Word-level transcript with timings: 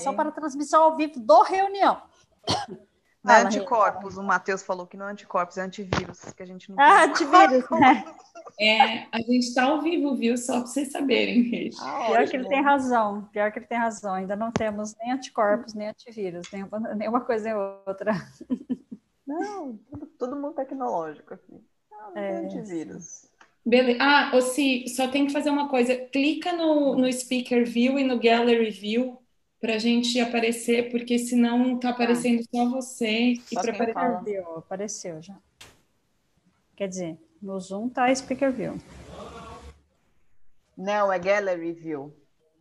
Só 0.00 0.12
para 0.12 0.32
transmissão 0.32 0.82
ao 0.82 0.96
vivo 0.96 1.20
do 1.20 1.42
reunião. 1.42 2.02
Não 3.22 3.34
é 3.34 3.42
anticorpos, 3.42 4.18
o 4.18 4.22
Matheus 4.22 4.62
falou 4.62 4.86
que 4.86 4.98
não 4.98 5.08
é 5.08 5.12
anticorpos, 5.12 5.56
é 5.56 5.62
antivírus, 5.62 6.20
que 6.36 6.42
a 6.42 6.46
gente 6.46 6.68
não 6.68 6.76
Ah, 6.78 7.04
antivírus, 7.04 7.64
né? 7.70 8.04
É, 8.60 9.06
a 9.10 9.18
gente 9.18 9.46
está 9.46 9.64
ao 9.64 9.80
vivo, 9.80 10.14
viu? 10.14 10.36
Só 10.36 10.58
para 10.58 10.66
vocês 10.66 10.90
saberem, 10.92 11.42
gente. 11.44 11.76
Ah, 11.80 12.06
Pior 12.06 12.28
que 12.28 12.36
ele 12.36 12.48
tem 12.48 12.62
razão, 12.62 13.24
pior 13.32 13.50
que 13.50 13.58
ele 13.60 13.66
tem 13.66 13.78
razão. 13.78 14.14
Ainda 14.14 14.36
não 14.36 14.52
temos 14.52 14.94
nem 14.96 15.12
anticorpos, 15.12 15.72
nem 15.72 15.88
antivírus, 15.88 16.46
nenhuma, 16.52 16.78
nenhuma 16.94 17.20
coisa 17.22 17.44
nem 17.44 17.54
outra. 17.54 18.12
Não, 19.26 19.78
tudo, 19.90 20.06
todo 20.18 20.36
mundo 20.36 20.52
tecnológico 20.52 21.32
aqui. 21.32 21.64
Não, 21.90 22.10
não 22.10 22.18
é, 22.18 22.34
tem 22.34 22.44
antivírus. 22.44 23.26
Beleza. 23.64 23.98
Ah, 24.02 24.40
Si, 24.42 24.84
só 24.88 25.08
tem 25.08 25.26
que 25.26 25.32
fazer 25.32 25.48
uma 25.48 25.70
coisa. 25.70 25.96
Clica 25.96 26.52
no, 26.52 26.94
no 26.94 27.10
Speaker 27.10 27.64
View 27.64 27.98
e 27.98 28.04
no 28.04 28.20
Gallery 28.20 28.68
View 28.68 29.23
para 29.64 29.76
a 29.76 29.78
gente 29.78 30.20
aparecer, 30.20 30.90
porque 30.90 31.18
senão 31.18 31.78
tá 31.78 31.88
aparecendo 31.88 32.40
ah. 32.40 32.44
só 32.54 32.68
você. 32.68 33.36
Só 33.50 33.60
e 33.62 33.62
para 33.62 33.90
aparecer. 33.90 34.44
Apareceu 34.58 35.22
já. 35.22 35.38
Quer 36.76 36.86
dizer, 36.86 37.16
no 37.40 37.58
Zoom 37.58 37.88
tá 37.88 38.14
Speaker 38.14 38.52
View. 38.52 38.76
Não, 40.76 41.10
é 41.10 41.18
Gallery 41.18 41.72
View. 41.72 42.14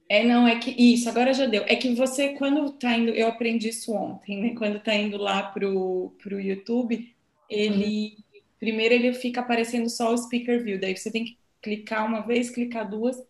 É, 0.08 0.24
não, 0.24 0.48
é 0.48 0.58
que 0.58 0.72
isso, 0.72 1.10
agora 1.10 1.34
já 1.34 1.46
deu. 1.46 1.66
É 1.68 1.76
que 1.76 1.94
você, 1.94 2.36
quando 2.36 2.72
tá 2.72 2.96
indo, 2.96 3.12
eu 3.12 3.28
aprendi 3.28 3.68
isso 3.68 3.92
ontem, 3.92 4.42
né? 4.42 4.56
Quando 4.56 4.80
tá 4.80 4.96
indo 4.96 5.18
lá 5.18 5.44
pro, 5.44 6.16
pro 6.24 6.40
YouTube, 6.40 7.14
ele 7.50 8.16
uhum. 8.34 8.42
primeiro 8.62 8.94
ele 8.94 9.14
fica 9.14 9.42
aparecendo 9.42 9.90
só 9.90 10.14
o 10.14 10.18
Speaker 10.18 10.64
View, 10.64 10.80
daí 10.80 10.96
você 10.96 11.12
tem 11.12 11.26
que 11.26 11.38
clicar 11.62 12.06
uma 12.06 12.22
vez, 12.22 12.50
clicar 12.50 12.90
duas, 12.90 13.22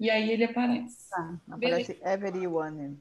e 0.00 0.08
aí 0.08 0.30
ele 0.30 0.44
aparece. 0.44 1.10
Tá, 1.10 1.38
aparece 1.50 1.98
everyone. 2.02 2.96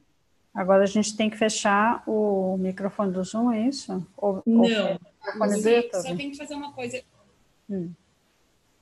Agora 0.58 0.82
a 0.82 0.88
gente 0.88 1.16
tem 1.16 1.30
que 1.30 1.38
fechar 1.38 2.02
o 2.08 2.58
microfone 2.58 3.14
do 3.14 3.24
Zoom, 3.24 3.52
é 3.52 3.68
isso? 3.68 4.04
Ou, 4.18 4.42
não, 4.44 4.64
ou 4.64 5.00
você, 5.38 5.88
só 5.94 6.16
tem 6.16 6.32
que 6.32 6.38
fazer 6.38 6.56
uma 6.56 6.74
coisa. 6.74 7.00
Hum. 7.70 7.92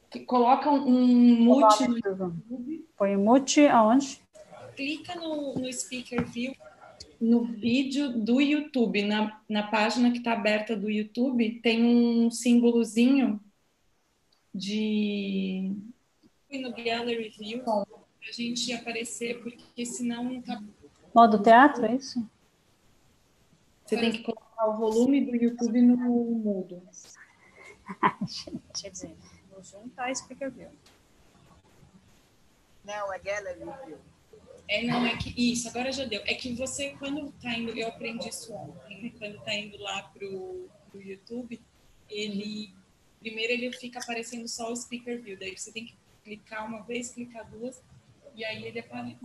Que 0.09 0.22
coloca 0.22 0.72
um 0.72 1.36
mute 1.44 1.86
no 1.86 1.98
YouTube. 1.98 2.86
Põe 2.98 3.18
mute 3.18 3.68
aonde? 3.68 4.22
Clica 4.73 5.16
no, 5.16 5.56
no 5.56 5.73
Speaker 5.73 6.26
View, 6.26 6.56
no 7.20 7.44
vídeo 7.44 8.09
do 8.09 8.40
YouTube, 8.40 9.03
na, 9.03 9.42
na 9.50 9.64
página 9.64 10.12
que 10.12 10.20
está 10.20 10.31
aberta 10.31 10.78
do 10.78 10.90
YouTube, 10.90 11.59
tem 11.59 11.84
um 11.84 12.31
símbolozinho 12.31 13.38
de 14.53 15.73
no 16.53 16.72
Gallery 16.72 17.36
View 17.38 17.59
para 17.59 17.84
a 18.30 18.31
gente 18.31 18.72
aparecer, 18.72 19.42
porque 19.44 19.86
senão 19.86 20.42
tá 20.42 20.64
Modo 21.16 21.42
teatro, 21.42 21.86
é 21.86 21.96
isso? 21.96 22.30
Você 23.86 23.96
tem 23.96 24.12
que 24.12 24.24
colocar 24.24 24.68
o 24.68 24.76
volume 24.76 25.26
do 25.26 25.34
YouTube 25.34 25.82
no 25.82 25.96
mudo. 25.96 26.82
Quer 28.76 28.90
dizer, 28.90 29.16
no 29.50 29.64
Zoom 29.64 29.88
tá 29.90 30.14
Speaker 30.14 30.52
View. 30.52 30.70
Não, 32.84 33.14
é 33.14 33.20
Gallery 33.20 33.60
View. 33.60 33.98
É, 34.68 34.84
não, 34.84 35.06
é 35.06 35.16
que 35.16 35.34
isso, 35.38 35.70
agora 35.70 35.90
já 35.90 36.04
deu. 36.04 36.22
É 36.26 36.34
que 36.34 36.54
você, 36.54 36.98
quando 36.98 37.32
tá 37.42 37.54
indo, 37.54 37.72
eu 37.78 37.88
aprendi 37.88 38.28
isso 38.28 38.52
ontem, 38.54 39.04
né? 39.04 39.12
quando 39.18 39.40
tá 39.42 39.54
indo 39.54 39.78
lá 39.78 40.04
pro, 40.04 40.68
pro 40.92 41.02
YouTube, 41.02 41.62
ele 42.10 42.76
primeiro 43.22 43.54
ele 43.54 43.72
fica 43.72 44.00
aparecendo 44.00 44.48
só 44.48 44.72
o 44.72 44.76
speaker 44.76 45.20
view, 45.22 45.40
daí 45.40 45.58
você 45.58 45.72
tem 45.72 45.86
que 45.86 45.96
clicar 46.24 46.68
uma 46.68 46.84
vez, 46.84 47.10
clicar 47.10 47.50
duas, 47.50 47.82
e 48.36 48.44
aí 48.44 48.66
ele 48.66 48.80
aparece. 48.80 49.18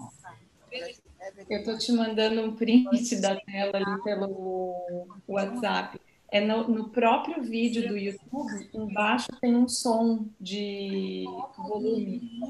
Eu 1.48 1.64
tô 1.64 1.76
te 1.76 1.92
mandando 1.92 2.40
um 2.42 2.54
print 2.54 3.16
da 3.20 3.38
tela 3.40 3.72
ali 3.76 4.02
pelo 4.02 5.06
WhatsApp. 5.28 6.00
É 6.32 6.40
no, 6.40 6.68
no, 6.68 6.88
próprio 6.90 7.42
vídeo 7.42 7.88
do 7.88 7.96
YouTube, 7.96 8.70
embaixo 8.72 9.28
tem 9.40 9.56
um 9.56 9.68
som 9.68 10.28
de 10.40 11.24
volume. 11.56 12.40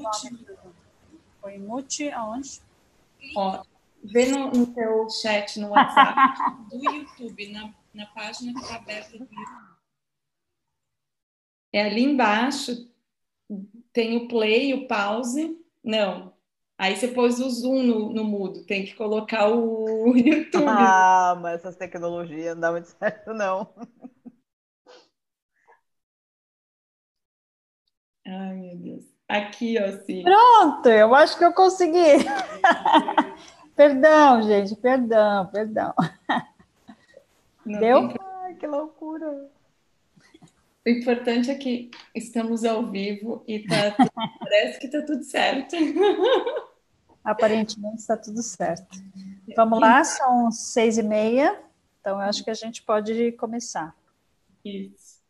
Foi 1.41 1.57
mute 1.57 2.09
aonde? 2.11 2.61
Ó, 3.35 3.63
vê 4.03 4.27
no, 4.27 4.51
no 4.51 4.67
teu 4.67 5.09
chat 5.09 5.59
no 5.59 5.69
WhatsApp 5.69 6.15
do 6.69 6.77
YouTube, 6.77 7.51
na, 7.51 7.73
na 7.91 8.05
página 8.05 8.53
que 8.53 8.59
está 8.59 8.75
aberta 8.75 9.17
do 9.17 9.23
YouTube. 9.23 9.71
É 11.73 11.83
ali 11.83 12.03
embaixo, 12.03 12.87
tem 13.91 14.17
o 14.17 14.27
play, 14.27 14.75
o 14.75 14.87
pause. 14.87 15.57
Não, 15.83 16.33
Aí 16.81 16.95
você 16.95 17.09
pôs 17.09 17.39
o 17.39 17.47
zoom 17.47 17.83
no, 17.83 18.11
no 18.11 18.23
mudo, 18.23 18.65
tem 18.65 18.83
que 18.83 18.95
colocar 18.95 19.47
o 19.53 20.17
YouTube. 20.17 20.65
Ah, 20.67 21.37
mas 21.39 21.59
essas 21.59 21.75
tecnologias 21.75 22.55
não 22.55 22.61
dá 22.61 22.71
muito 22.71 22.87
certo, 22.87 23.35
não. 23.35 23.71
Ai, 28.25 28.55
meu 28.55 28.77
Deus. 28.77 29.03
Aqui, 29.29 29.77
ó, 29.79 29.91
sim. 30.03 30.23
Pronto, 30.23 30.89
eu 30.89 31.13
acho 31.13 31.37
que 31.37 31.45
eu 31.45 31.53
consegui. 31.53 32.25
perdão, 33.77 34.41
gente, 34.41 34.75
perdão, 34.75 35.45
perdão. 35.51 35.93
Não 37.63 37.79
Deu? 37.79 38.07
Tem... 38.07 38.17
Ai, 38.41 38.55
que 38.55 38.65
loucura. 38.65 39.51
O 40.83 40.89
importante 40.89 41.51
é 41.51 41.55
que 41.55 41.91
estamos 42.15 42.65
ao 42.65 42.89
vivo 42.89 43.43
e 43.47 43.59
tá, 43.59 43.95
parece 44.39 44.79
que 44.79 44.87
tá 44.87 45.03
tudo 45.03 45.23
certo. 45.23 45.75
Aparentemente 47.23 47.97
está 47.97 48.17
tudo 48.17 48.41
certo. 48.41 48.97
Vamos 49.55 49.79
lá, 49.79 50.03
são 50.03 50.51
seis 50.51 50.97
e 50.97 51.03
meia, 51.03 51.59
então 51.99 52.13
eu 52.13 52.21
acho 52.21 52.43
que 52.43 52.49
a 52.49 52.55
gente 52.55 52.81
pode 52.81 53.31
começar. 53.33 53.95
Isso. 54.65 55.21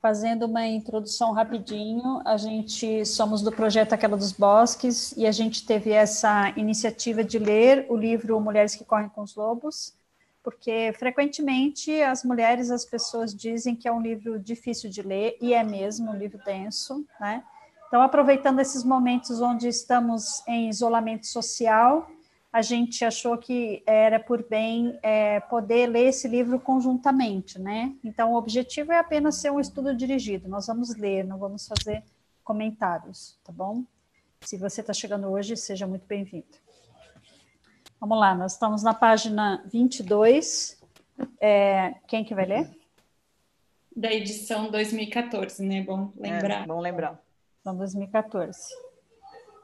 Fazendo 0.00 0.46
uma 0.46 0.66
introdução 0.66 1.32
rapidinho, 1.32 2.22
a 2.24 2.36
gente 2.36 3.04
somos 3.04 3.42
do 3.42 3.50
projeto 3.50 3.92
Aquela 3.92 4.16
dos 4.16 4.32
Bosques 4.32 5.12
e 5.16 5.26
a 5.26 5.32
gente 5.32 5.66
teve 5.66 5.90
essa 5.90 6.50
iniciativa 6.56 7.24
de 7.24 7.38
ler 7.38 7.86
o 7.88 7.96
livro 7.96 8.40
Mulheres 8.40 8.74
que 8.74 8.84
Correm 8.84 9.08
com 9.08 9.22
os 9.22 9.34
Lobos, 9.34 9.94
porque 10.42 10.94
frequentemente 10.96 12.00
as 12.02 12.22
mulheres, 12.22 12.70
as 12.70 12.84
pessoas 12.84 13.34
dizem 13.34 13.74
que 13.74 13.88
é 13.88 13.92
um 13.92 14.00
livro 14.00 14.38
difícil 14.38 14.88
de 14.88 15.02
ler, 15.02 15.36
e 15.40 15.52
é 15.52 15.64
mesmo 15.64 16.10
um 16.10 16.16
livro 16.16 16.38
denso, 16.44 17.04
né? 17.18 17.42
Então, 17.86 18.02
aproveitando 18.02 18.60
esses 18.60 18.82
momentos 18.82 19.40
onde 19.40 19.68
estamos 19.68 20.42
em 20.46 20.68
isolamento 20.68 21.26
social, 21.26 22.10
a 22.52 22.62
gente 22.62 23.04
achou 23.04 23.36
que 23.36 23.82
era 23.86 24.18
por 24.18 24.48
bem 24.48 24.98
é, 25.02 25.40
poder 25.40 25.86
ler 25.86 26.06
esse 26.06 26.26
livro 26.26 26.58
conjuntamente, 26.58 27.58
né? 27.58 27.94
Então, 28.02 28.32
o 28.32 28.36
objetivo 28.36 28.92
é 28.92 28.98
apenas 28.98 29.36
ser 29.36 29.52
um 29.52 29.60
estudo 29.60 29.94
dirigido, 29.94 30.48
nós 30.48 30.66
vamos 30.66 30.96
ler, 30.96 31.24
não 31.24 31.38
vamos 31.38 31.68
fazer 31.68 32.02
comentários, 32.42 33.38
tá 33.44 33.52
bom? 33.52 33.84
Se 34.40 34.56
você 34.56 34.80
está 34.80 34.92
chegando 34.92 35.28
hoje, 35.28 35.56
seja 35.56 35.86
muito 35.86 36.06
bem-vindo. 36.06 36.46
Vamos 38.00 38.18
lá, 38.18 38.34
nós 38.34 38.52
estamos 38.52 38.82
na 38.82 38.94
página 38.94 39.62
22. 39.66 40.80
É, 41.40 41.94
quem 42.06 42.24
que 42.24 42.34
vai 42.34 42.46
ler? 42.46 42.70
Da 43.94 44.12
edição 44.12 44.70
2014, 44.70 45.64
né? 45.64 45.82
Bom 45.82 46.12
lembrar. 46.16 46.62
É, 46.62 46.66
bom 46.66 46.80
lembrar. 46.80 47.25
Então, 47.66 47.76
2014. 47.78 48.56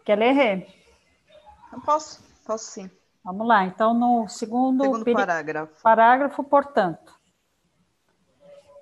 Quer 0.05 0.19
ler, 0.19 0.33
Rê? 0.33 0.67
Eu 1.73 1.81
posso, 1.83 2.21
posso 2.45 2.65
sim. 2.65 2.91
Vamos 3.23 3.47
lá, 3.47 3.65
então 3.65 3.95
no 3.95 4.27
segundo, 4.27 4.83
segundo 4.83 5.13
parágrafo. 5.13 5.81
Parágrafo, 5.85 6.43
portanto. 6.43 7.17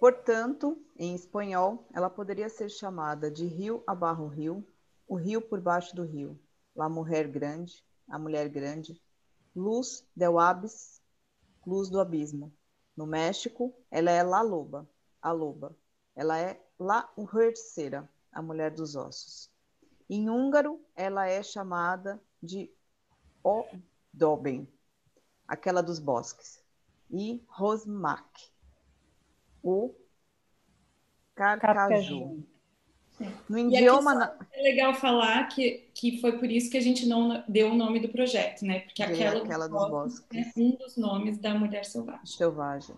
Portanto, 0.01 0.83
em 0.99 1.15
espanhol, 1.15 1.87
ela 1.93 2.09
poderia 2.09 2.49
ser 2.49 2.71
chamada 2.71 3.31
de 3.31 3.45
rio 3.45 3.85
abarro 3.87 4.27
rio, 4.27 4.67
o 5.07 5.17
rio 5.17 5.43
por 5.43 5.61
baixo 5.61 5.95
do 5.95 6.03
rio, 6.03 6.41
la 6.75 6.89
mulher 6.89 7.29
grande, 7.29 7.85
a 8.09 8.19
mulher 8.19 8.49
grande, 8.49 8.99
luz 9.55 10.03
del 10.17 10.39
abis, 10.39 11.03
luz 11.67 11.91
do 11.91 12.01
abismo. 12.01 12.51
No 12.97 13.07
México, 13.07 13.71
ela 13.91 14.11
é 14.11 14.23
la 14.23 14.41
loba, 14.41 14.89
a 15.21 15.31
loba. 15.31 15.77
Ela 16.17 16.39
é 16.39 16.59
la 16.79 17.03
terceira, 17.03 18.09
a 18.33 18.43
mulher 18.43 18.71
dos 18.71 18.97
ossos. 18.97 19.51
Em 20.09 20.29
húngaro, 20.29 20.81
ela 20.97 21.27
é 21.27 21.43
chamada 21.43 22.21
de 22.43 22.71
Odoben, 23.43 24.69
aquela 25.47 25.83
dos 25.83 25.99
bosques, 25.99 26.63
e 27.11 27.43
Rosmak, 27.49 28.51
o 29.63 29.95
carcaju. 31.35 32.45
No 33.49 33.59
idioma. 33.59 34.39
É 34.53 34.63
legal 34.63 34.95
falar 34.95 35.47
que, 35.49 35.91
que 35.95 36.21
foi 36.21 36.39
por 36.39 36.51
isso 36.51 36.71
que 36.71 36.79
a 36.79 36.81
gente 36.81 37.07
não 37.07 37.45
deu 37.47 37.71
o 37.71 37.75
nome 37.75 38.01
do 38.01 38.09
projeto, 38.09 38.65
né? 38.65 38.81
Porque 38.81 39.03
aquela, 39.03 39.43
aquela 39.43 39.69
dos, 39.69 39.79
dos 39.79 39.91
bosques, 39.91 40.21
bosques 40.21 40.57
é 40.57 40.61
um 40.61 40.71
dos 40.77 40.97
nomes 40.97 41.39
da 41.39 41.55
mulher 41.55 41.85
selvagem. 41.85 42.25
Selvagem. 42.25 42.97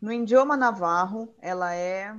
No 0.00 0.12
idioma 0.12 0.56
navarro, 0.56 1.34
ela 1.40 1.74
é 1.74 2.16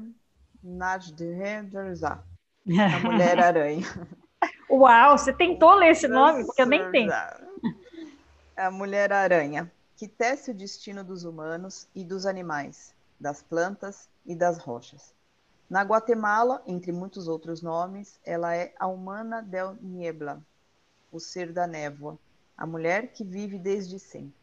Najdreza, 0.63 2.23
a 2.67 2.99
Mulher-Aranha. 2.99 3.85
Uau, 4.69 5.17
você 5.17 5.33
tentou 5.33 5.73
ler 5.75 5.91
esse 5.91 6.07
nome? 6.07 6.45
Porque 6.45 6.61
eu 6.61 6.65
nem 6.65 6.91
tenho. 6.91 7.11
A 8.55 8.69
mulher 8.69 9.13
aranha, 9.13 9.71
que 9.95 10.07
tece 10.07 10.51
o 10.51 10.53
destino 10.53 11.03
dos 11.03 11.23
humanos 11.23 11.87
e 11.95 12.03
dos 12.03 12.25
animais, 12.25 12.93
das 13.19 13.41
plantas 13.41 14.09
e 14.25 14.35
das 14.35 14.57
rochas. 14.57 15.13
Na 15.69 15.83
Guatemala, 15.83 16.61
entre 16.65 16.91
muitos 16.91 17.27
outros 17.27 17.61
nomes, 17.61 18.19
ela 18.25 18.55
é 18.55 18.73
a 18.79 18.87
humana 18.87 19.41
del 19.41 19.77
niebla, 19.81 20.41
o 21.11 21.19
ser 21.19 21.53
da 21.53 21.67
névoa, 21.67 22.17
a 22.57 22.65
mulher 22.65 23.11
que 23.11 23.23
vive 23.23 23.57
desde 23.57 23.99
sempre. 23.99 24.33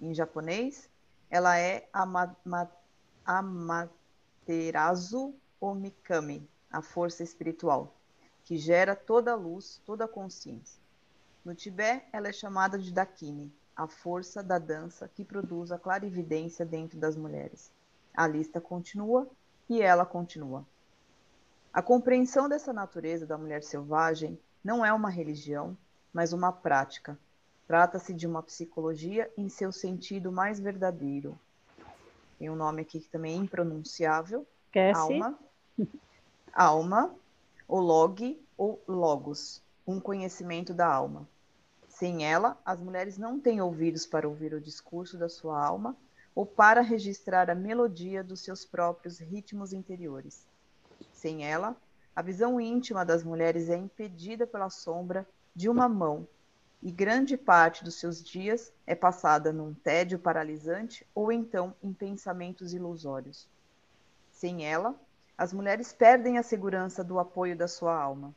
Em 0.00 0.14
japonês, 0.14 0.88
ela 1.30 1.58
é 1.58 1.88
Amaterasu 3.24 5.34
Omikami, 5.60 6.48
a 6.70 6.82
força 6.82 7.22
espiritual, 7.22 7.94
que 8.44 8.56
gera 8.56 8.94
toda 8.94 9.32
a 9.32 9.36
luz, 9.36 9.80
toda 9.84 10.04
a 10.04 10.08
consciência. 10.08 10.80
No 11.44 11.54
Tibete, 11.54 12.06
ela 12.12 12.28
é 12.28 12.32
chamada 12.32 12.78
de 12.78 12.92
Dakini, 12.92 13.52
a 13.74 13.86
força 13.86 14.42
da 14.42 14.58
dança 14.58 15.08
que 15.14 15.24
produz 15.24 15.70
a 15.70 15.78
clarividência 15.78 16.64
dentro 16.64 16.98
das 16.98 17.16
mulheres. 17.16 17.70
A 18.14 18.26
lista 18.26 18.60
continua 18.60 19.28
e 19.68 19.82
ela 19.82 20.06
continua. 20.06 20.66
A 21.72 21.82
compreensão 21.82 22.48
dessa 22.48 22.72
natureza 22.72 23.26
da 23.26 23.36
mulher 23.36 23.62
selvagem 23.62 24.38
não 24.64 24.84
é 24.84 24.92
uma 24.92 25.10
religião, 25.10 25.76
mas 26.12 26.32
uma 26.32 26.50
prática. 26.50 27.18
Trata-se 27.66 28.14
de 28.14 28.26
uma 28.26 28.42
psicologia 28.42 29.30
em 29.36 29.48
seu 29.48 29.70
sentido 29.70 30.32
mais 30.32 30.58
verdadeiro. 30.58 31.38
Tem 32.38 32.48
um 32.48 32.56
nome 32.56 32.82
aqui 32.82 33.00
que 33.00 33.08
também 33.08 33.34
é 33.34 33.36
impronunciável. 33.36 34.46
Esquece. 34.66 35.00
Alma. 35.00 35.38
Alma, 36.52 37.14
ou 37.68 37.80
log, 37.80 38.40
ou 38.56 38.82
logos, 38.86 39.62
um 39.86 40.00
conhecimento 40.00 40.72
da 40.72 40.86
alma. 40.86 41.28
Sem 41.88 42.26
ela, 42.26 42.58
as 42.64 42.78
mulheres 42.78 43.16
não 43.16 43.40
têm 43.40 43.60
ouvidos 43.60 44.06
para 44.06 44.28
ouvir 44.28 44.52
o 44.52 44.60
discurso 44.60 45.16
da 45.16 45.28
sua 45.28 45.64
alma 45.64 45.96
ou 46.34 46.44
para 46.44 46.82
registrar 46.82 47.48
a 47.48 47.54
melodia 47.54 48.22
dos 48.22 48.40
seus 48.40 48.64
próprios 48.64 49.18
ritmos 49.18 49.72
interiores. 49.72 50.46
Sem 51.12 51.46
ela, 51.46 51.74
a 52.14 52.20
visão 52.20 52.60
íntima 52.60 53.04
das 53.04 53.24
mulheres 53.24 53.70
é 53.70 53.76
impedida 53.76 54.46
pela 54.46 54.68
sombra 54.68 55.26
de 55.54 55.68
uma 55.68 55.88
mão 55.88 56.28
e 56.82 56.90
grande 56.90 57.36
parte 57.36 57.82
dos 57.82 57.94
seus 57.94 58.22
dias 58.22 58.72
é 58.86 58.94
passada 58.94 59.52
num 59.52 59.72
tédio 59.72 60.18
paralisante 60.18 61.06
ou 61.14 61.32
então 61.32 61.74
em 61.82 61.92
pensamentos 61.92 62.74
ilusórios. 62.74 63.48
Sem 64.30 64.66
ela, 64.66 64.94
as 65.38 65.52
mulheres 65.52 65.92
perdem 65.92 66.38
a 66.38 66.42
segurança 66.42 67.04
do 67.04 67.18
apoio 67.18 67.56
da 67.56 67.68
sua 67.68 67.94
alma. 67.94 68.34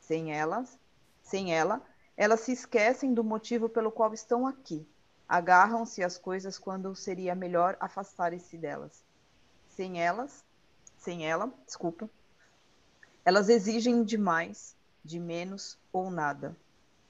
Sem 0.00 0.32
elas, 0.32 0.78
sem 1.22 1.54
ela, 1.54 1.82
elas 2.16 2.40
se 2.40 2.52
esquecem 2.52 3.14
do 3.14 3.24
motivo 3.24 3.68
pelo 3.68 3.92
qual 3.92 4.12
estão 4.12 4.46
aqui. 4.46 4.86
Agarram-se 5.28 6.02
às 6.02 6.18
coisas 6.18 6.58
quando 6.58 6.94
seria 6.94 7.34
melhor 7.34 7.76
afastarem-se 7.80 8.56
delas. 8.56 9.04
Sem 9.68 10.02
elas, 10.02 10.44
sem 10.96 11.26
ela, 11.26 11.52
desculpa, 11.64 12.10
elas 13.24 13.48
exigem 13.48 14.02
demais, 14.02 14.74
de 15.04 15.20
menos 15.20 15.78
ou 15.92 16.10
nada. 16.10 16.56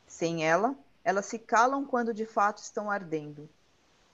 Sem 0.06 0.44
ela, 0.44 0.76
elas 1.04 1.26
se 1.26 1.38
calam 1.38 1.84
quando 1.84 2.12
de 2.12 2.26
fato 2.26 2.58
estão 2.58 2.90
ardendo. 2.90 3.48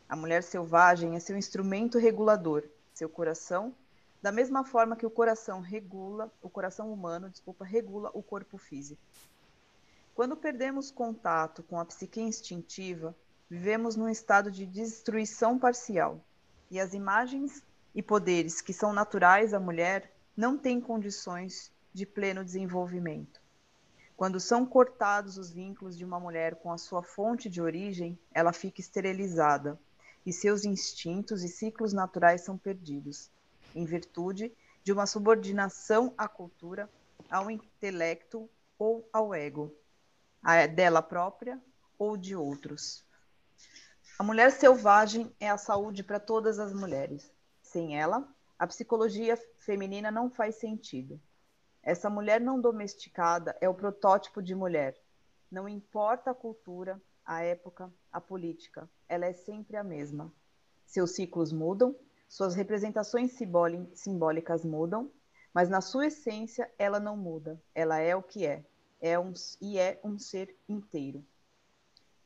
A 0.09 0.15
mulher 0.15 0.43
selvagem 0.43 1.17
é 1.17 1.21
seu 1.21 1.37
instrumento 1.37 1.99
regulador, 1.99 2.63
seu 2.93 3.09
coração, 3.09 3.75
da 4.25 4.33
mesma 4.33 4.65
forma 4.65 4.97
que 4.97 5.05
o 5.05 5.11
coração 5.11 5.61
regula, 5.61 6.33
o 6.41 6.49
coração 6.49 6.91
humano, 6.91 7.29
desculpa, 7.29 7.63
regula 7.63 8.11
o 8.15 8.23
corpo 8.23 8.57
físico. 8.57 9.03
Quando 10.15 10.35
perdemos 10.35 10.91
contato 10.91 11.63
com 11.65 11.79
a 11.79 11.85
psique 11.85 12.23
instintiva, 12.23 13.15
vivemos 13.51 13.97
num 13.97 14.09
estado 14.09 14.51
de 14.51 14.65
destruição 14.65 15.59
parcial, 15.59 16.25
e 16.71 16.81
as 16.81 16.95
imagens 16.95 17.63
e 17.95 18.03
poderes 18.03 18.63
que 18.63 18.73
são 18.73 18.95
naturais 18.95 19.53
à 19.53 19.61
mulher 19.61 20.11
não 20.35 20.57
têm 20.57 20.81
condições 20.81 21.71
de 21.93 22.07
pleno 22.07 22.43
desenvolvimento. 22.43 23.43
Quando 24.17 24.41
são 24.41 24.65
cortados 24.65 25.37
os 25.37 25.53
vínculos 25.53 25.99
de 25.99 26.05
uma 26.07 26.19
mulher 26.19 26.55
com 26.55 26.73
a 26.73 26.79
sua 26.79 27.03
fonte 27.03 27.51
de 27.51 27.61
origem, 27.61 28.19
ela 28.33 28.55
fica 28.55 28.81
esterilizada 28.81 29.79
e 30.25 30.33
seus 30.33 30.65
instintos 30.65 31.45
e 31.45 31.49
ciclos 31.49 31.93
naturais 31.93 32.41
são 32.41 32.57
perdidos, 32.57 33.31
em 33.75 33.85
virtude 33.85 34.53
de 34.83 34.93
uma 34.93 35.07
subordinação 35.07 36.15
à 36.17 36.29
cultura, 36.29 36.89
ao 37.31 37.51
intelecto 37.51 38.49
ou 38.79 39.09
ao 39.13 39.35
ego, 39.35 39.75
dela 40.75 41.03
própria 41.03 41.61
ou 41.99 42.17
de 42.17 42.37
outros. 42.37 43.05
A 44.19 44.23
mulher 44.23 44.53
selvagem 44.53 45.35
é 45.41 45.51
a 45.51 45.59
saúde 45.59 46.05
para 46.05 46.21
todas 46.21 46.59
as 46.59 46.73
mulheres. 46.73 47.33
Sem 47.63 47.99
ela, 47.99 48.29
a 48.59 48.67
psicologia 48.67 49.37
feminina 49.59 50.11
não 50.11 50.31
faz 50.31 50.57
sentido. 50.57 51.21
Essa 51.83 52.09
mulher 52.09 52.41
não 52.41 52.61
domesticada 52.61 53.57
é 53.61 53.69
o 53.69 53.75
protótipo 53.75 54.43
de 54.43 54.55
mulher. 54.55 54.97
Não 55.51 55.69
importa 55.69 56.31
a 56.31 56.35
cultura, 56.35 57.01
a 57.25 57.43
época, 57.43 57.93
a 58.13 58.21
política, 58.21 58.89
ela 59.09 59.27
é 59.27 59.33
sempre 59.33 59.77
a 59.77 59.85
mesma. 59.85 60.33
Seus 60.87 61.13
ciclos 61.13 61.53
mudam, 61.53 61.97
suas 62.29 62.55
representações 62.55 63.33
simbólicas 63.95 64.65
mudam, 64.65 65.11
mas 65.53 65.69
na 65.69 65.81
sua 65.81 66.07
essência 66.07 66.71
ela 66.79 66.99
não 66.99 67.17
muda. 67.17 67.61
Ela 67.75 67.99
é 67.99 68.17
o 68.17 68.23
que 68.23 68.45
é, 68.47 68.65
é 69.01 69.19
um, 69.19 69.33
e 69.61 69.79
é 69.79 70.01
um 70.03 70.19
ser 70.19 70.57
inteiro. 70.69 71.25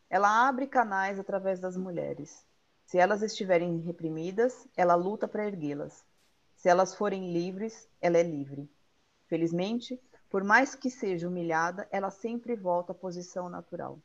Ela 0.08 0.48
abre 0.48 0.66
canais 0.66 1.18
através 1.18 1.60
das 1.60 1.76
mulheres. 1.76 2.46
Se 2.86 2.96
elas 2.96 3.22
estiverem 3.22 3.80
reprimidas, 3.80 4.66
ela 4.74 4.94
luta 4.94 5.28
para 5.28 5.46
erguê-las. 5.46 6.02
Se 6.56 6.68
elas 6.68 6.94
forem 6.94 7.32
livres, 7.32 7.86
ela 8.00 8.16
é 8.16 8.22
livre. 8.22 8.68
Felizmente, 9.26 10.00
por 10.30 10.42
mais 10.42 10.74
que 10.74 10.90
seja 10.90 11.28
humilhada, 11.28 11.86
ela 11.90 12.10
sempre 12.10 12.56
volta 12.56 12.92
à 12.92 12.94
posição 12.94 13.48
natural. 13.50 14.00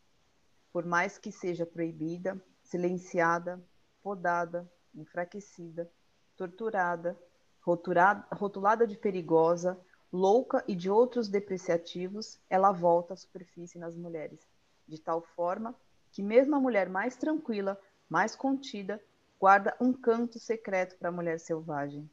Por 0.72 0.86
mais 0.86 1.18
que 1.18 1.32
seja 1.32 1.66
proibida, 1.66 2.42
silenciada, 2.62 3.64
podada, 4.02 4.70
enfraquecida, 4.96 5.90
torturada, 6.36 7.18
rotulada, 7.62 8.26
rotulada 8.32 8.88
de 8.88 8.98
perigosa, 8.98 9.80
louca 10.12 10.64
e 10.68 10.76
de 10.76 10.90
outros 10.90 11.28
depreciativos, 11.28 12.40
ela 12.50 12.72
volta 12.72 13.14
à 13.14 13.18
superfície 13.18 13.80
nas 13.80 13.96
mulheres, 13.96 14.40
de 14.88 15.00
tal 15.00 15.22
forma 15.22 15.76
que 16.12 16.22
mesmo 16.22 16.56
a 16.56 16.60
mulher 16.60 16.88
mais 16.88 17.16
tranquila, 17.16 17.80
mais 18.08 18.36
contida, 18.36 19.04
guarda 19.40 19.76
um 19.82 19.92
canto 19.92 20.40
secreto 20.40 20.96
para 20.98 21.10
a 21.10 21.12
mulher 21.12 21.40
selvagem. 21.40 22.08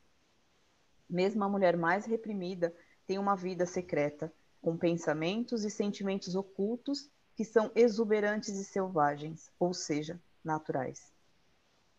Mesmo 1.09 1.45
a 1.45 1.49
mulher 1.49 1.77
mais 1.77 2.07
reprimida 2.07 2.75
tem 3.07 3.19
uma 3.19 3.37
vida 3.37 3.67
secreta, 3.67 4.33
com 4.63 4.77
pensamentos 4.77 5.65
e 5.65 5.71
sentimentos 5.71 6.35
ocultos 6.35 7.11
que 7.37 7.45
são 7.45 7.71
exuberantes 7.75 8.57
e 8.57 8.65
selvagens, 8.65 9.51
ou 9.59 9.75
seja, 9.75 10.21
naturais. 10.43 11.13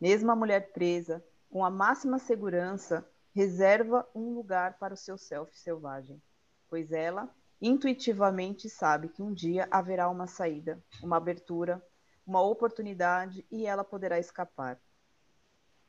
Mesmo 0.01 0.31
a 0.31 0.35
mulher 0.35 0.73
presa, 0.73 1.23
com 1.47 1.63
a 1.63 1.69
máxima 1.69 2.17
segurança, 2.17 3.07
reserva 3.35 4.09
um 4.15 4.33
lugar 4.33 4.79
para 4.79 4.95
o 4.95 4.97
seu 4.97 5.15
self 5.15 5.55
selvagem, 5.55 6.19
pois 6.67 6.91
ela 6.91 7.29
intuitivamente 7.61 8.67
sabe 8.67 9.09
que 9.09 9.21
um 9.21 9.31
dia 9.31 9.67
haverá 9.69 10.09
uma 10.09 10.25
saída, 10.25 10.83
uma 11.03 11.17
abertura, 11.17 11.85
uma 12.25 12.41
oportunidade 12.41 13.45
e 13.51 13.67
ela 13.67 13.83
poderá 13.83 14.17
escapar. 14.17 14.81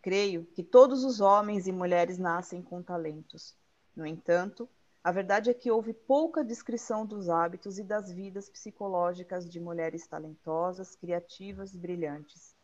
Creio 0.03 0.45
que 0.45 0.63
todos 0.63 1.05
os 1.05 1.23
homens 1.23 1.67
e 1.67 1.73
mulheres 1.73 2.19
nascem 2.19 2.61
com 2.61 2.83
talentos. 2.83 3.57
No 3.97 4.05
entanto, 4.05 4.69
a 5.03 5.11
verdade 5.11 5.49
é 5.49 5.55
que 5.55 5.71
houve 5.71 5.95
pouca 5.95 6.45
descrição 6.45 7.07
dos 7.07 7.31
hábitos 7.31 7.79
e 7.79 7.83
das 7.83 8.13
vidas 8.13 8.51
psicológicas 8.51 9.49
de 9.49 9.59
mulheres 9.59 10.07
talentosas, 10.07 10.95
criativas 10.95 11.75
brilhantes. 11.75 12.55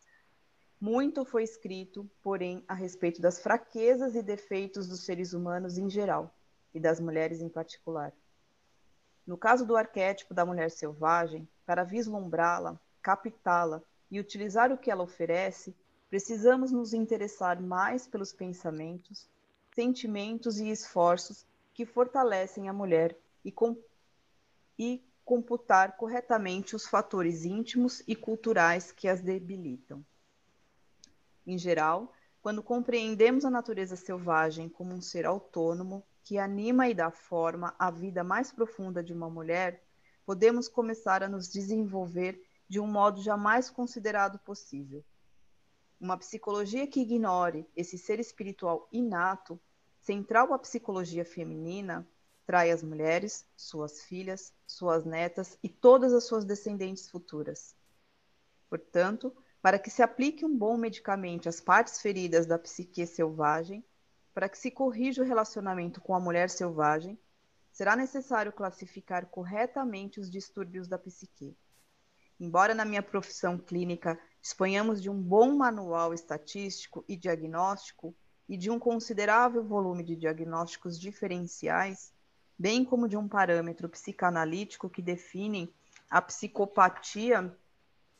Muito 0.81 1.25
foi 1.25 1.43
escrito, 1.43 2.09
porém, 2.23 2.63
a 2.65 2.73
respeito 2.73 3.21
das 3.21 3.37
fraquezas 3.37 4.15
e 4.15 4.21
defeitos 4.21 4.87
dos 4.87 5.01
seres 5.01 5.33
humanos 5.33 5.77
em 5.77 5.89
geral 5.89 6.33
e 6.73 6.79
das 6.79 7.01
mulheres 7.01 7.41
em 7.41 7.49
particular. 7.49 8.13
No 9.27 9.37
caso 9.37 9.65
do 9.65 9.75
arquétipo 9.75 10.33
da 10.33 10.45
mulher 10.45 10.71
selvagem, 10.71 11.45
para 11.65 11.83
vislumbrá-la, 11.83 12.79
captá-la 13.01 13.83
e 14.09 14.21
utilizar 14.21 14.71
o 14.71 14.77
que 14.77 14.89
ela 14.89 15.03
oferece, 15.03 15.75
precisamos 16.09 16.71
nos 16.71 16.93
interessar 16.93 17.61
mais 17.61 18.07
pelos 18.07 18.31
pensamentos, 18.31 19.29
sentimentos 19.75 20.61
e 20.61 20.69
esforços 20.69 21.45
que 21.73 21.85
fortalecem 21.85 22.69
a 22.69 22.73
mulher 22.73 23.17
e, 23.43 23.51
com, 23.51 23.77
e 24.77 25.03
computar 25.25 25.97
corretamente 25.97 26.73
os 26.73 26.87
fatores 26.87 27.43
íntimos 27.43 28.01
e 28.07 28.15
culturais 28.15 28.93
que 28.93 29.09
as 29.09 29.21
debilitam. 29.21 30.03
Em 31.49 31.57
geral, 31.57 32.13
quando 32.43 32.61
compreendemos 32.61 33.43
a 33.43 33.49
natureza 33.49 33.95
selvagem 33.95 34.69
como 34.69 34.93
um 34.93 35.01
ser 35.01 35.25
autônomo 35.25 36.05
que 36.23 36.37
anima 36.37 36.87
e 36.87 36.93
dá 36.93 37.09
forma 37.09 37.73
à 37.79 37.89
vida 37.89 38.23
mais 38.23 38.51
profunda 38.51 39.01
de 39.01 39.11
uma 39.13 39.31
mulher, 39.31 39.83
podemos 40.27 40.67
começar 40.67 41.23
a 41.23 41.27
nos 41.27 41.49
desenvolver 41.49 42.39
de 42.67 42.79
um 42.79 42.85
modo 42.85 43.23
jamais 43.23 43.67
considerado 43.67 44.37
possível. 44.37 45.03
Uma 45.99 46.19
psicologia 46.19 46.85
que 46.85 47.01
ignore 47.01 47.67
esse 47.75 47.97
ser 47.97 48.19
espiritual 48.19 48.87
inato, 48.91 49.59
central 49.99 50.53
à 50.53 50.59
psicologia 50.59 51.25
feminina, 51.25 52.07
trai 52.45 52.69
as 52.69 52.83
mulheres, 52.83 53.43
suas 53.57 54.03
filhas, 54.03 54.53
suas 54.67 55.03
netas 55.03 55.57
e 55.63 55.67
todas 55.67 56.13
as 56.13 56.25
suas 56.25 56.45
descendentes 56.45 57.09
futuras. 57.09 57.75
Portanto, 58.69 59.35
para 59.61 59.77
que 59.77 59.89
se 59.89 60.01
aplique 60.01 60.45
um 60.45 60.57
bom 60.57 60.77
medicamento 60.77 61.49
às 61.49 61.59
partes 61.59 62.01
feridas 62.01 62.45
da 62.45 62.57
psique 62.57 63.05
selvagem, 63.05 63.83
para 64.33 64.47
que 64.47 64.57
se 64.57 64.71
corrija 64.71 65.21
o 65.21 65.25
relacionamento 65.25 65.99
com 65.99 66.15
a 66.15 66.19
mulher 66.19 66.49
selvagem, 66.49 67.19
será 67.71 67.95
necessário 67.95 68.51
classificar 68.51 69.25
corretamente 69.27 70.19
os 70.19 70.29
distúrbios 70.29 70.87
da 70.87 70.97
psique. 70.97 71.55
Embora 72.39 72.73
na 72.73 72.85
minha 72.85 73.03
profissão 73.03 73.57
clínica 73.57 74.17
disponhamos 74.41 75.01
de 75.01 75.09
um 75.09 75.21
bom 75.21 75.55
manual 75.55 76.13
estatístico 76.13 77.03
e 77.07 77.17
diagnóstico 77.17 78.15
e 78.47 78.55
de 78.55 78.71
um 78.71 78.79
considerável 78.79 79.63
volume 79.63 80.03
de 80.03 80.15
diagnósticos 80.15 80.97
diferenciais, 80.97 82.13
bem 82.57 82.85
como 82.85 83.09
de 83.09 83.17
um 83.17 83.27
parâmetro 83.27 83.89
psicanalítico 83.89 84.89
que 84.89 85.01
definem 85.01 85.73
a 86.09 86.21
psicopatia 86.21 87.55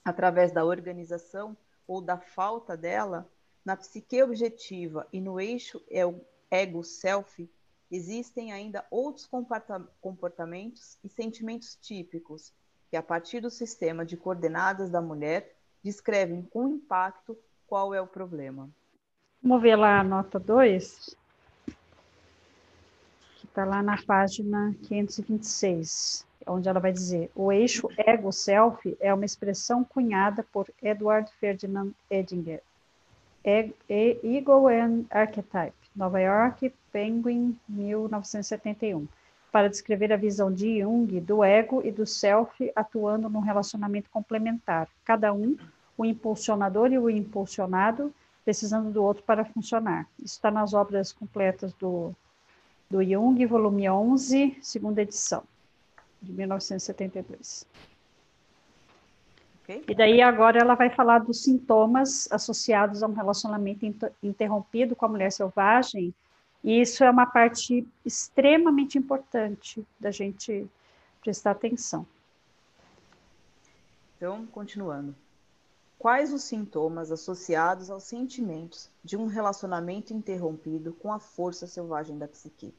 através 0.03 0.51
da 0.51 0.65
organização 0.65 1.55
ou 1.87 2.01
da 2.01 2.17
falta 2.17 2.77
dela, 2.77 3.29
na 3.65 3.75
psique 3.75 4.21
objetiva 4.21 5.07
e 5.11 5.19
no 5.19 5.39
eixo 5.39 5.81
ego-self, 6.49 7.49
existem 7.91 8.51
ainda 8.51 8.85
outros 8.89 9.29
comportamentos 9.99 10.97
e 11.03 11.09
sentimentos 11.09 11.75
típicos 11.75 12.53
que, 12.89 12.97
a 12.97 13.03
partir 13.03 13.41
do 13.41 13.49
sistema 13.49 14.05
de 14.05 14.15
coordenadas 14.17 14.89
da 14.89 15.01
mulher, 15.01 15.55
descrevem 15.83 16.41
com 16.43 16.67
impacto 16.67 17.37
qual 17.67 17.93
é 17.93 18.01
o 18.01 18.07
problema. 18.07 18.69
Vamos 19.41 19.61
ver 19.61 19.75
lá 19.75 19.99
a 19.99 20.03
nota 20.03 20.39
2, 20.39 21.15
que 23.37 23.45
está 23.45 23.63
lá 23.63 23.81
na 23.81 24.01
página 24.03 24.75
526, 24.87 26.25
onde 26.47 26.67
ela 26.67 26.79
vai 26.79 26.91
dizer: 26.91 27.31
o 27.35 27.51
eixo 27.51 27.89
ego-self 27.97 28.97
é 28.99 29.13
uma 29.13 29.25
expressão 29.25 29.83
cunhada 29.83 30.45
por 30.51 30.67
Edward 30.81 31.31
Ferdinand 31.39 31.91
Edinger. 32.09 32.61
Ego 33.43 34.67
and 34.67 35.05
Archetype, 35.09 35.73
Nova 35.95 36.19
York, 36.19 36.73
Penguin, 36.91 37.57
1971 37.67 39.07
para 39.51 39.69
descrever 39.69 40.13
a 40.13 40.17
visão 40.17 40.51
de 40.51 40.79
Jung 40.79 41.19
do 41.19 41.43
ego 41.43 41.81
e 41.83 41.91
do 41.91 42.05
self 42.05 42.71
atuando 42.75 43.29
num 43.29 43.39
relacionamento 43.39 44.09
complementar, 44.09 44.87
cada 45.03 45.33
um, 45.33 45.57
o 45.97 46.05
impulsionador 46.05 46.91
e 46.91 46.99
o 46.99 47.09
impulsionado, 47.09 48.13
precisando 48.45 48.91
do 48.91 49.03
outro 49.03 49.23
para 49.23 49.43
funcionar. 49.45 50.07
Isso 50.17 50.35
está 50.35 50.51
nas 50.51 50.73
obras 50.73 51.11
completas 51.11 51.73
do, 51.73 52.13
do 52.89 53.03
Jung, 53.03 53.43
volume 53.45 53.89
11, 53.89 54.57
segunda 54.61 55.01
edição, 55.01 55.43
de 56.21 56.33
1972. 56.33 57.65
Okay. 59.63 59.83
E 59.87 59.93
daí 59.93 60.21
agora 60.21 60.59
ela 60.59 60.73
vai 60.73 60.89
falar 60.89 61.19
dos 61.19 61.43
sintomas 61.43 62.27
associados 62.31 63.03
a 63.03 63.07
um 63.07 63.13
relacionamento 63.13 63.85
interrompido 64.21 64.95
com 64.95 65.05
a 65.05 65.09
mulher 65.09 65.31
selvagem, 65.31 66.13
e 66.63 66.81
isso 66.81 67.03
é 67.03 67.09
uma 67.09 67.25
parte 67.25 67.87
extremamente 68.03 68.97
importante 68.97 69.85
da 69.99 70.11
gente 70.11 70.67
prestar 71.21 71.51
atenção. 71.51 72.05
Então, 74.17 74.45
continuando. 74.47 75.15
Quais 75.99 76.33
os 76.33 76.43
sintomas 76.43 77.11
associados 77.11 77.89
aos 77.89 78.03
sentimentos 78.03 78.89
de 79.03 79.17
um 79.17 79.27
relacionamento 79.27 80.13
interrompido 80.13 80.93
com 80.93 81.11
a 81.11 81.19
força 81.19 81.67
selvagem 81.67 82.17
da 82.17 82.27
psique? 82.27 82.73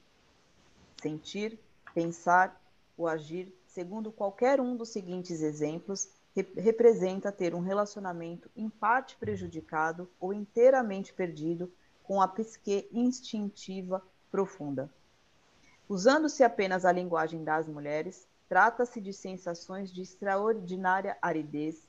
Sentir, 1.00 1.59
pensar 1.94 2.59
ou 3.00 3.09
agir 3.09 3.50
segundo 3.66 4.12
qualquer 4.12 4.61
um 4.61 4.76
dos 4.76 4.90
seguintes 4.90 5.40
exemplos 5.40 6.11
representa 6.57 7.33
ter 7.33 7.54
um 7.54 7.61
relacionamento 7.61 8.50
em 8.54 8.69
parte 8.69 9.16
prejudicado 9.16 10.09
ou 10.21 10.35
inteiramente 10.35 11.12
perdido 11.12 11.73
com 12.04 12.21
a 12.21 12.28
psique 12.28 12.88
instintiva 12.92 14.02
profunda. 14.30 14.90
Usando-se 15.88 16.45
apenas 16.45 16.85
a 16.85 16.92
linguagem 16.92 17.42
das 17.42 17.66
mulheres, 17.66 18.28
trata-se 18.49 19.00
de 19.00 19.14
sensações 19.14 19.90
de 19.90 20.02
extraordinária 20.02 21.16
aridez, 21.23 21.88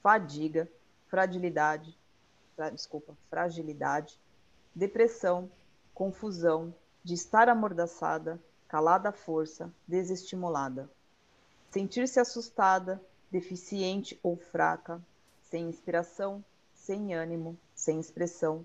fadiga, 0.00 0.70
fragilidade, 1.08 1.98
fra, 2.54 2.70
desculpa, 2.70 3.16
fragilidade, 3.28 4.16
depressão, 4.74 5.50
confusão, 5.92 6.72
de 7.02 7.14
estar 7.14 7.48
amordaçada, 7.48 8.40
calada 8.72 9.10
à 9.10 9.12
força, 9.12 9.70
desestimulada. 9.86 10.90
Sentir-se 11.70 12.18
assustada, 12.18 13.04
deficiente 13.30 14.18
ou 14.22 14.34
fraca, 14.34 14.98
sem 15.42 15.68
inspiração, 15.68 16.42
sem 16.72 17.12
ânimo, 17.12 17.58
sem 17.74 18.00
expressão, 18.00 18.64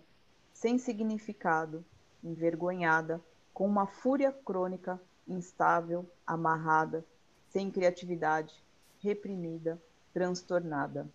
sem 0.53 0.77
significado, 0.77 1.83
envergonhada, 2.23 3.21
com 3.53 3.67
uma 3.67 3.85
fúria 3.85 4.31
crônica, 4.31 4.97
instável, 5.27 6.09
amarrada, 6.25 7.05
sem 7.49 7.69
criatividade, 7.69 8.55
reprimida, 9.01 9.77
transtornada. 10.13 11.05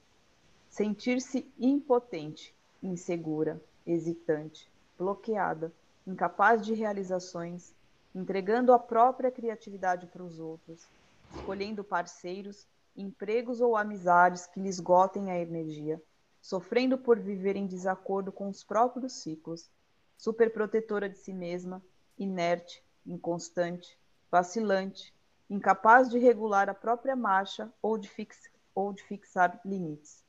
Sentir-se 0.68 1.50
impotente, 1.58 2.54
insegura, 2.82 3.58
hesitante, 3.86 4.70
bloqueada, 4.98 5.72
incapaz 6.06 6.60
de 6.60 6.74
realizações, 6.74 7.74
entregando 8.14 8.72
a 8.72 8.78
própria 8.78 9.30
criatividade 9.30 10.06
para 10.06 10.22
os 10.22 10.38
outros, 10.38 10.86
escolhendo 11.34 11.82
parceiros, 11.82 12.66
empregos 12.96 13.60
ou 13.60 13.76
amizades 13.76 14.46
que 14.46 14.60
lhe 14.60 14.68
esgotem 14.68 15.30
a 15.30 15.38
energia, 15.38 16.02
sofrendo 16.40 16.98
por 16.98 17.18
viver 17.18 17.56
em 17.56 17.66
desacordo 17.66 18.30
com 18.30 18.48
os 18.48 18.62
próprios 18.62 19.14
ciclos, 19.14 19.70
superprotetora 20.18 21.08
de 21.08 21.16
si 21.16 21.32
mesma, 21.32 21.82
inerte, 22.18 22.84
inconstante, 23.06 23.98
vacilante, 24.30 25.14
incapaz 25.48 26.08
de 26.08 26.18
regular 26.18 26.68
a 26.68 26.74
própria 26.74 27.16
marcha 27.16 27.72
ou 27.80 27.98
de, 27.98 28.08
fix, 28.08 28.50
ou 28.74 28.92
de 28.92 29.02
fixar 29.02 29.60
limites. 29.64 30.24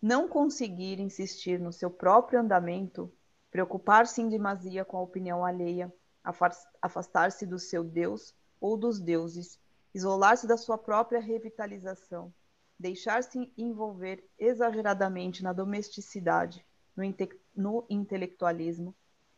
Não 0.00 0.28
conseguir 0.28 0.98
insistir 0.98 1.60
no 1.60 1.72
seu 1.72 1.90
próprio 1.90 2.40
andamento, 2.40 3.12
preocupar-se 3.50 4.20
em 4.20 4.28
demasia 4.28 4.84
com 4.84 4.96
a 4.96 5.02
opinião 5.02 5.44
alheia, 5.44 5.92
afastar-se 6.24 7.46
do 7.46 7.58
seu 7.58 7.82
Deus 7.82 8.34
ou 8.60 8.76
dos 8.76 9.00
deuses, 9.00 9.58
isolar-se 9.94 10.46
da 10.46 10.56
sua 10.56 10.78
própria 10.78 11.20
revitalização, 11.20 12.32
deixar-se 12.78 13.52
envolver 13.56 14.24
exageradamente 14.38 15.42
na 15.42 15.52
domesticidade, 15.52 16.64
no, 16.96 17.02
inte 17.04 17.28
no 17.54 17.84
intelectualismo, 17.88 18.94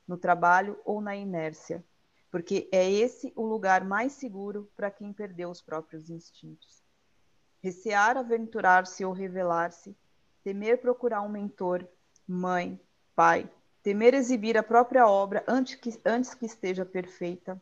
no 0.06 0.16
trabalho 0.16 0.78
ou 0.84 1.00
na 1.00 1.16
inércia, 1.16 1.84
porque 2.30 2.68
é 2.72 2.90
esse 2.90 3.32
o 3.36 3.44
lugar 3.44 3.84
mais 3.84 4.12
seguro 4.12 4.70
para 4.76 4.90
quem 4.90 5.12
perdeu 5.12 5.50
os 5.50 5.62
próprios 5.62 6.10
instintos. 6.10 6.82
Recear 7.62 8.16
aventurar-se 8.16 9.04
ou 9.04 9.12
revelar-se, 9.12 9.96
temer 10.42 10.80
procurar 10.80 11.22
um 11.22 11.28
mentor, 11.28 11.86
mãe, 12.26 12.78
pai, 13.14 13.50
temer 13.84 14.14
exibir 14.14 14.56
a 14.56 14.62
própria 14.62 15.06
obra 15.06 15.44
antes 15.46 15.74
que, 15.74 16.00
antes 16.06 16.32
que 16.32 16.46
esteja 16.46 16.86
perfeita, 16.86 17.60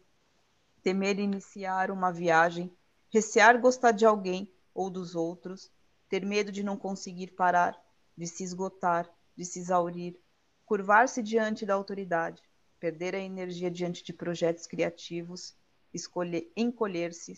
temer 0.81 1.19
iniciar 1.19 1.91
uma 1.91 2.13
viagem, 2.13 2.73
recear 3.13 3.61
gostar 3.61 3.91
de 3.91 4.07
alguém 4.07 4.49
ou 4.73 4.89
dos 4.89 5.17
outros, 5.17 5.69
ter 6.09 6.25
medo 6.25 6.53
de 6.53 6.63
não 6.63 6.77
conseguir 6.77 7.33
parar, 7.33 7.77
de 8.17 8.29
se 8.29 8.45
esgotar, 8.45 9.11
de 9.37 9.45
se 9.45 9.59
exaurir, 9.59 10.17
curvar-se 10.65 11.21
diante 11.25 11.67
da 11.67 11.75
autoridade, 11.75 12.41
perder 12.79 13.17
a 13.17 13.21
energia 13.21 13.69
diante 13.69 14.05
de 14.05 14.13
projetos 14.13 14.69
criativos, 14.69 15.57
escolher, 15.93 16.53
encolher-se, 16.57 17.37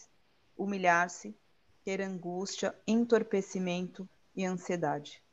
humilhar-se, 0.54 1.34
ter 1.82 2.02
angústia, 2.02 2.78
entorpecimento 2.86 4.06
e 4.36 4.44
ansiedade. 4.44 5.23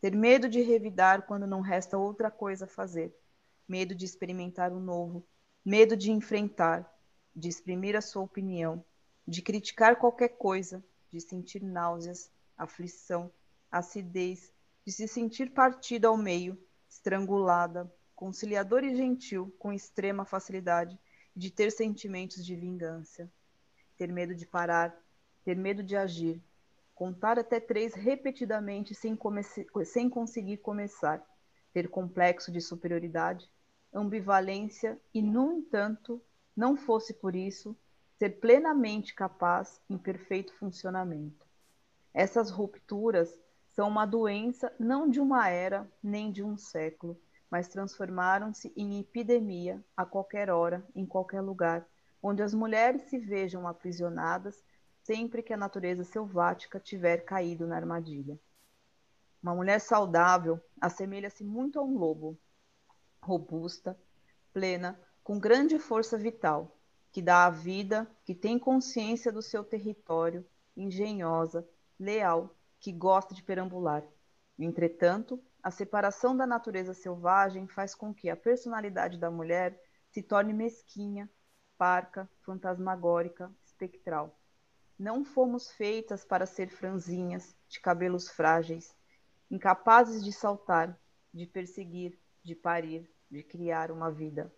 Ter 0.00 0.16
medo 0.16 0.48
de 0.48 0.62
revidar 0.62 1.26
quando 1.26 1.46
não 1.46 1.60
resta 1.60 1.98
outra 1.98 2.30
coisa 2.30 2.64
a 2.64 2.68
fazer, 2.68 3.14
medo 3.68 3.94
de 3.94 4.04
experimentar 4.04 4.72
o 4.72 4.80
novo, 4.80 5.26
medo 5.64 5.96
de 5.96 6.10
enfrentar, 6.10 6.90
de 7.36 7.48
exprimir 7.48 7.94
a 7.94 8.00
sua 8.00 8.22
opinião, 8.22 8.84
de 9.28 9.42
criticar 9.42 9.96
qualquer 9.96 10.30
coisa, 10.30 10.82
de 11.10 11.20
sentir 11.20 11.62
náuseas, 11.62 12.30
aflição, 12.56 13.30
acidez, 13.70 14.52
de 14.86 14.92
se 14.92 15.06
sentir 15.06 15.50
partida 15.50 16.08
ao 16.08 16.16
meio, 16.16 16.58
estrangulada, 16.88 17.92
conciliador 18.16 18.82
e 18.84 18.96
gentil 18.96 19.54
com 19.58 19.72
extrema 19.72 20.24
facilidade, 20.24 20.98
de 21.36 21.50
ter 21.50 21.70
sentimentos 21.70 22.44
de 22.44 22.56
vingança, 22.56 23.30
ter 23.96 24.10
medo 24.10 24.34
de 24.34 24.46
parar, 24.46 24.98
ter 25.44 25.56
medo 25.56 25.82
de 25.82 25.96
agir, 25.96 26.42
contar 27.00 27.38
até 27.38 27.58
três 27.58 27.94
repetidamente 27.94 28.94
sem, 28.94 29.18
sem 29.86 30.10
conseguir 30.10 30.58
começar, 30.58 31.26
ter 31.72 31.88
complexo 31.88 32.52
de 32.52 32.60
superioridade, 32.60 33.50
ambivalência 33.90 35.00
e, 35.14 35.22
no 35.22 35.50
entanto, 35.50 36.20
não 36.54 36.76
fosse 36.76 37.14
por 37.14 37.34
isso, 37.34 37.74
ser 38.18 38.38
plenamente 38.38 39.14
capaz 39.14 39.80
em 39.88 39.96
perfeito 39.96 40.52
funcionamento. 40.56 41.46
Essas 42.12 42.50
rupturas 42.50 43.34
são 43.70 43.88
uma 43.88 44.04
doença 44.04 44.70
não 44.78 45.08
de 45.08 45.20
uma 45.20 45.48
era 45.48 45.90
nem 46.02 46.30
de 46.30 46.42
um 46.42 46.58
século, 46.58 47.18
mas 47.50 47.66
transformaram-se 47.66 48.74
em 48.76 49.00
epidemia 49.00 49.82
a 49.96 50.04
qualquer 50.04 50.50
hora, 50.50 50.86
em 50.94 51.06
qualquer 51.06 51.40
lugar, 51.40 51.88
onde 52.22 52.42
as 52.42 52.52
mulheres 52.52 53.04
se 53.04 53.16
vejam 53.16 53.66
aprisionadas 53.66 54.62
sempre 55.10 55.42
que 55.42 55.52
a 55.52 55.56
natureza 55.56 56.04
selvática 56.04 56.78
tiver 56.78 57.24
caído 57.24 57.66
na 57.66 57.74
armadilha. 57.74 58.38
Uma 59.42 59.56
mulher 59.56 59.80
saudável 59.80 60.60
assemelha-se 60.80 61.42
muito 61.42 61.80
a 61.80 61.82
um 61.82 61.98
lobo, 61.98 62.38
robusta, 63.20 63.98
plena, 64.52 64.96
com 65.24 65.36
grande 65.36 65.80
força 65.80 66.16
vital, 66.16 66.78
que 67.10 67.20
dá 67.20 67.46
a 67.46 67.50
vida, 67.50 68.08
que 68.24 68.36
tem 68.36 68.56
consciência 68.56 69.32
do 69.32 69.42
seu 69.42 69.64
território, 69.64 70.46
engenhosa, 70.76 71.68
leal, 71.98 72.54
que 72.78 72.92
gosta 72.92 73.34
de 73.34 73.42
perambular. 73.42 74.04
Entretanto, 74.56 75.42
a 75.60 75.72
separação 75.72 76.36
da 76.36 76.46
natureza 76.46 76.94
selvagem 76.94 77.66
faz 77.66 77.96
com 77.96 78.14
que 78.14 78.30
a 78.30 78.36
personalidade 78.36 79.18
da 79.18 79.28
mulher 79.28 79.76
se 80.08 80.22
torne 80.22 80.52
mesquinha, 80.52 81.28
parca, 81.76 82.30
fantasmagórica, 82.44 83.50
espectral. 83.64 84.39
Não 85.00 85.24
fomos 85.24 85.72
feitas 85.72 86.26
para 86.26 86.44
ser 86.44 86.68
franzinhas, 86.68 87.56
de 87.66 87.80
cabelos 87.80 88.28
frágeis, 88.28 88.94
incapazes 89.50 90.22
de 90.22 90.30
saltar, 90.30 90.94
de 91.32 91.46
perseguir, 91.46 92.18
de 92.44 92.54
parir, 92.54 93.10
de 93.30 93.42
criar 93.42 93.90
uma 93.90 94.10
vida. 94.10 94.52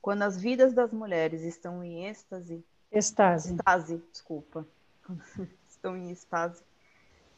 Quando 0.00 0.22
as 0.22 0.40
vidas 0.40 0.72
das 0.72 0.92
mulheres 0.92 1.42
estão 1.42 1.82
em 1.82 2.06
êxtase, 2.06 2.64
estase, 2.92 3.56
estase 3.56 4.00
desculpa, 4.12 4.64
estão 5.68 5.96
em 5.96 6.12
estase, 6.12 6.62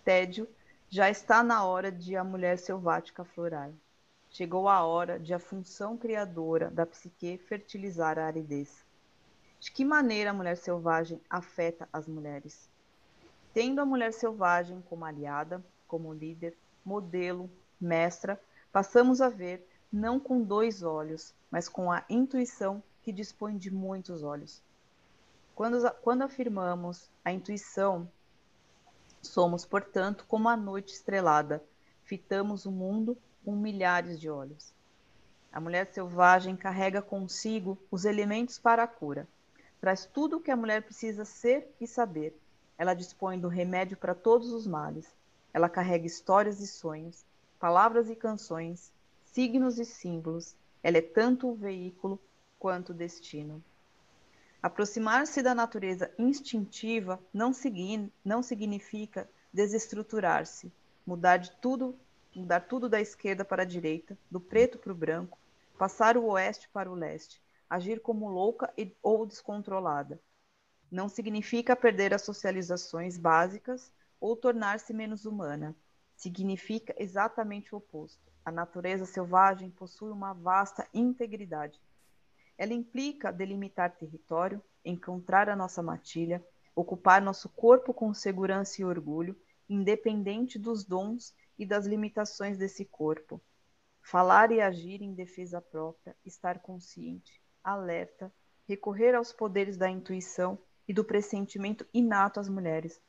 tédio, 0.05 0.47
já 0.91 1.09
está 1.09 1.43
na 1.43 1.65
hora 1.65 1.91
de 1.91 2.17
a 2.17 2.23
mulher 2.23 2.59
selvática 2.59 3.25
florar. 3.25 3.73
Chegou 4.29 4.69
a 4.69 4.85
hora 4.85 5.19
de 5.19 5.33
a 5.33 5.39
função 5.39 5.97
criadora 5.97 6.71
da 6.71 6.85
psique 6.85 7.39
fertilizar 7.39 8.19
a 8.19 8.27
aridez. 8.27 8.85
De 9.59 9.73
que 9.73 9.85
maneira 9.85 10.31
a 10.31 10.35
mulher 10.35 10.57
selvagem 10.57 11.21
afeta 11.31 11.89
as 11.93 12.07
mulheres? 12.07 12.69
Tendo 13.55 13.81
a 13.81 13.87
mulher 13.87 14.13
selvagem 14.13 14.83
como 14.89 15.05
aliada, 15.05 15.65
como 15.89 16.13
líder, 16.13 16.57
modelo, 16.85 17.51
mestra, 17.81 18.41
passamos 18.71 19.21
a 19.21 19.29
ver 19.31 19.67
não 19.91 20.21
com 20.21 20.43
dois 20.43 20.83
olhos, 20.83 21.35
mas 21.51 21.69
com 21.69 21.91
a 21.91 22.05
intuição 22.09 22.83
que 23.03 23.11
dispõe 23.11 23.57
de 23.57 23.71
muitos 23.71 24.23
olhos. 24.23 24.63
Quando, 25.55 25.91
quando 26.03 26.23
afirmamos 26.23 27.09
a 27.25 27.33
intuição, 27.33 28.09
somos, 29.23 29.65
portanto, 29.65 30.27
como 30.29 30.51
a 30.51 30.57
noite 30.57 30.93
estrelada, 30.93 31.65
fitamos 32.05 32.67
o 32.67 32.71
mundo 32.71 33.17
com 33.43 33.57
milhares 33.57 34.21
de 34.21 34.29
olhos. 34.29 34.73
A 35.51 35.59
mulher 35.59 35.87
selvagem 35.87 36.55
carrega 36.57 37.01
consigo 37.01 37.79
os 37.91 38.05
elementos 38.05 38.59
para 38.59 38.83
a 38.83 38.87
cura 38.87 39.27
traz 39.87 40.05
tudo 40.05 40.39
o 40.39 40.41
que 40.41 40.51
a 40.51 40.57
mulher 40.57 40.83
precisa 40.83 41.25
ser 41.25 41.73
e 41.81 41.87
saber. 41.87 42.37
Ela 42.77 42.93
dispõe 42.93 43.39
do 43.39 43.47
remédio 43.47 43.97
para 43.97 44.17
todos 44.17 44.51
os 44.51 44.67
males. 44.67 45.07
Ela 45.55 45.69
carrega 45.69 46.05
histórias 46.05 46.61
e 46.61 46.67
sonhos, 46.67 47.25
palavras 47.57 48.11
e 48.11 48.17
canções, 48.17 48.93
signos 49.27 49.79
e 49.79 49.85
símbolos. 49.85 50.57
Ela 50.83 50.99
é 50.99 51.03
tanto 51.03 51.49
o 51.49 51.55
veículo 51.55 52.19
quanto 52.59 52.91
o 52.91 52.95
destino. 52.95 53.63
Aproximar-se 54.61 55.41
da 55.41 55.55
natureza 55.55 56.11
instintiva 56.19 57.21
não, 57.33 57.53
não 58.25 58.43
significa 58.43 59.31
desestruturar-se, 59.53 60.73
mudar 61.07 61.37
de 61.37 61.53
tudo, 61.61 61.97
mudar 62.35 62.63
tudo 62.63 62.89
da 62.89 63.01
esquerda 63.01 63.45
para 63.45 63.63
a 63.63 63.65
direita, 63.65 64.19
do 64.29 64.41
preto 64.41 64.79
para 64.79 64.91
o 64.91 64.97
branco, 64.97 65.39
passar 65.79 66.17
o 66.17 66.25
oeste 66.25 66.69
para 66.71 66.91
o 66.91 66.95
leste 66.97 67.41
agir 67.69 68.01
como 68.01 68.29
louca 68.29 68.73
ou 69.03 69.27
descontrolada. 69.27 70.21
Não 70.91 71.09
significa 71.09 71.75
perder 71.75 72.15
as 72.15 72.23
socializações 72.23 73.19
básicas 73.19 73.93
ou 74.21 74.37
tornar-se 74.37 74.93
menos 74.93 75.25
humana. 75.25 75.77
Significa 76.15 76.95
exatamente 76.97 77.75
o 77.75 77.79
oposto. 77.79 78.33
A 78.45 78.53
natureza 78.53 79.05
selvagem 79.05 79.71
possui 79.71 80.11
uma 80.11 80.33
vasta 80.33 80.89
integridade. 80.95 81.81
Ela 82.57 82.73
implica 82.73 83.33
delimitar 83.33 83.97
território, 83.97 84.63
encontrar 84.85 85.49
a 85.49 85.57
nossa 85.57 85.83
matilha, 85.83 86.47
ocupar 86.75 87.21
nosso 87.21 87.49
corpo 87.49 87.93
com 87.93 88.15
segurança 88.15 88.81
e 88.81 88.85
orgulho, 88.85 89.37
independente 89.69 90.59
dos 90.59 90.85
dons 90.85 91.35
e 91.59 91.67
das 91.67 91.87
limitações 91.87 92.57
desse 92.57 92.85
corpo. 92.85 93.43
Falar 94.01 94.53
e 94.53 94.61
agir 94.61 95.03
em 95.03 95.13
defesa 95.13 95.61
própria, 95.61 96.17
estar 96.25 96.61
consciente, 96.61 97.43
alerta, 97.67 98.33
recorrer 98.67 99.15
aos 99.15 99.33
poderes 99.33 99.77
da 99.77 99.91
intuição 99.91 100.59
e 100.87 100.95
do 100.95 101.05
pressentimento 101.05 101.87
inato 101.93 102.39
às 102.39 102.49
mulheres, 102.49 103.01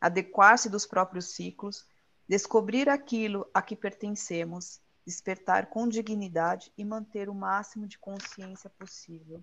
adequar-se 0.00 0.70
dos 0.70 0.86
próprios 0.86 1.34
ciclos, 1.34 1.86
descobrir 2.26 2.88
aquilo 2.88 3.48
a 3.52 3.60
que 3.60 3.76
pertencemos, 3.76 4.80
despertar 5.04 5.70
com 5.70 5.88
dignidade 5.88 6.72
e 6.76 6.84
manter 6.84 7.28
o 7.28 7.34
máximo 7.34 7.86
de 7.86 7.98
consciência 7.98 8.70
possível. 8.70 9.42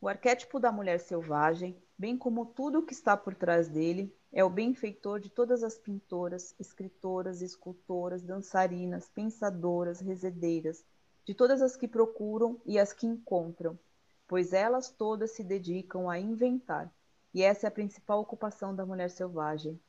O 0.00 0.08
arquétipo 0.08 0.58
da 0.58 0.72
mulher 0.72 0.98
selvagem, 0.98 1.80
bem 1.96 2.18
como 2.18 2.46
tudo 2.46 2.80
o 2.80 2.82
que 2.82 2.92
está 2.92 3.16
por 3.16 3.34
trás 3.34 3.68
dele, 3.68 4.12
é 4.32 4.42
o 4.42 4.50
benfeitor 4.50 5.20
de 5.20 5.30
todas 5.30 5.62
as 5.62 5.78
pintoras, 5.78 6.56
escritoras, 6.58 7.40
escultoras, 7.40 8.22
dançarinas, 8.22 9.08
pensadoras, 9.08 10.00
rezedeiras, 10.00 10.84
de 11.24 11.34
todas 11.34 11.62
as 11.62 11.76
que 11.76 11.86
procuram 11.86 12.60
e 12.66 12.78
as 12.78 12.92
que 12.92 13.06
encontram, 13.06 13.78
pois 14.26 14.52
elas 14.52 14.90
todas 14.90 15.32
se 15.32 15.44
dedicam 15.44 16.08
a 16.08 16.18
inventar, 16.18 16.92
e 17.34 17.42
essa 17.42 17.66
é 17.66 17.68
a 17.68 17.72
principal 17.72 18.20
ocupação 18.20 18.74
da 18.74 18.84
mulher 18.84 19.10
selvagem. 19.10 19.80